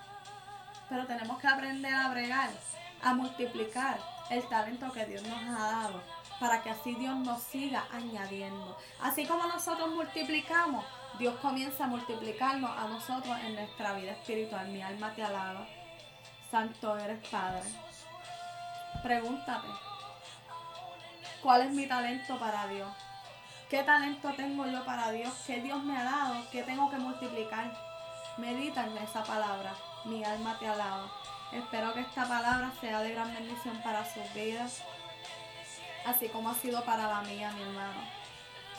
pero 0.90 1.06
tenemos 1.06 1.38
que 1.40 1.48
aprender 1.48 1.94
a 1.94 2.10
bregar, 2.10 2.50
a 3.04 3.14
multiplicar 3.14 4.00
el 4.30 4.48
talento 4.48 4.92
que 4.92 5.06
Dios 5.06 5.24
nos 5.24 5.42
ha 5.42 5.72
dado, 5.72 6.02
para 6.40 6.62
que 6.62 6.70
así 6.70 6.96
Dios 6.96 7.16
nos 7.18 7.42
siga 7.44 7.86
añadiendo. 7.92 8.78
Así 9.02 9.26
como 9.26 9.48
nosotros 9.48 9.90
multiplicamos, 9.90 10.86
Dios 11.18 11.36
comienza 11.40 11.86
a 11.86 11.88
multiplicarnos 11.88 12.70
a 12.78 12.88
nosotros 12.88 13.38
en 13.46 13.56
nuestra 13.56 13.94
vida 13.94 14.12
espiritual. 14.12 14.68
Mi 14.68 14.82
alma 14.82 15.12
te 15.14 15.24
alaba. 15.24 15.66
Santo 16.52 16.98
eres 16.98 17.28
Padre. 17.28 17.64
Pregúntate, 19.02 19.68
cuál 21.42 21.62
es 21.62 21.72
mi 21.72 21.88
talento 21.88 22.38
para 22.38 22.68
Dios. 22.68 22.90
¿Qué 23.70 23.84
talento 23.84 24.32
tengo 24.36 24.66
yo 24.66 24.84
para 24.86 25.12
Dios? 25.12 25.34
¿Qué 25.46 25.62
Dios 25.62 25.84
me 25.84 25.98
ha 25.98 26.04
dado? 26.04 26.36
¿Qué 26.52 26.64
tengo 26.64 26.90
que 26.90 26.98
multiplicar? 26.98 27.72
Medita 28.38 28.86
en 28.86 28.98
esa 28.98 29.24
palabra. 29.24 29.74
Mi 30.06 30.24
alma 30.24 30.58
te 30.60 30.68
alaba. 30.68 31.08
Espero 31.52 31.94
que 31.94 32.02
esta 32.02 32.28
palabra 32.28 32.72
sea 32.80 33.02
de 33.02 33.12
gran 33.12 33.34
bendición 33.34 33.82
para 33.82 34.06
sus 34.06 34.34
vidas, 34.34 34.84
así 36.06 36.28
como 36.28 36.50
ha 36.50 36.54
sido 36.54 36.84
para 36.84 37.08
la 37.08 37.22
mía, 37.22 37.52
mi 37.54 37.64
hermano. 37.64 38.02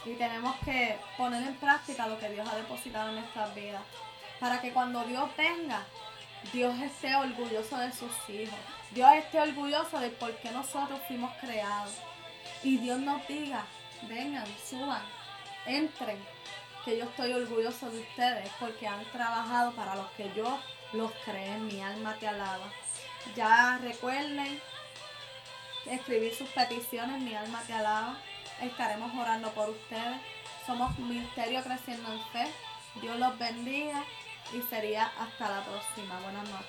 Y 0.04 0.14
tenemos 0.14 0.54
que 0.64 0.98
poner 1.16 1.42
en 1.42 1.56
práctica 1.56 2.06
lo 2.06 2.18
que 2.18 2.28
Dios 2.28 2.48
ha 2.48 2.56
depositado 2.56 3.08
en 3.08 3.16
nuestras 3.16 3.54
vidas, 3.54 3.82
para 4.38 4.60
que 4.60 4.72
cuando 4.72 5.02
Dios 5.04 5.28
venga, 5.36 5.82
Dios 6.52 6.78
esté 6.80 7.16
orgulloso 7.16 7.78
de 7.78 7.90
sus 7.90 8.12
hijos. 8.28 8.58
Dios 8.92 9.10
esté 9.14 9.40
orgulloso 9.40 9.98
de 9.98 10.10
por 10.10 10.34
qué 10.36 10.50
nosotros 10.50 11.00
fuimos 11.08 11.32
creados. 11.40 11.94
Y 12.62 12.76
Dios 12.76 13.00
nos 13.00 13.26
diga, 13.26 13.64
vengan, 14.02 14.46
suban, 14.64 15.02
entren, 15.66 16.18
que 16.84 16.98
yo 16.98 17.04
estoy 17.04 17.32
orgulloso 17.32 17.90
de 17.90 18.00
ustedes 18.00 18.50
porque 18.60 18.86
han 18.86 19.04
trabajado 19.12 19.72
para 19.72 19.94
los 19.96 20.10
que 20.12 20.30
yo 20.34 20.58
los 20.92 21.12
creé, 21.24 21.58
mi 21.58 21.80
alma 21.80 22.16
te 22.18 22.28
alaba. 22.28 22.72
Ya 23.36 23.78
recuerden 23.82 24.60
escribir 25.86 26.34
sus 26.34 26.48
peticiones, 26.50 27.20
mi 27.20 27.34
alma 27.34 27.62
te 27.66 27.72
alaba. 27.72 28.16
Estaremos 28.62 29.14
orando 29.14 29.50
por 29.52 29.70
ustedes. 29.70 30.20
Somos 30.66 30.98
Ministerio 30.98 31.62
Creciendo 31.62 32.12
en 32.12 32.20
Fe. 32.32 32.52
Dios 33.00 33.16
los 33.18 33.38
bendiga 33.38 34.04
y 34.52 34.62
sería 34.62 35.12
hasta 35.18 35.48
la 35.48 35.64
próxima. 35.64 36.20
Buenas 36.20 36.48
noches. 36.48 36.66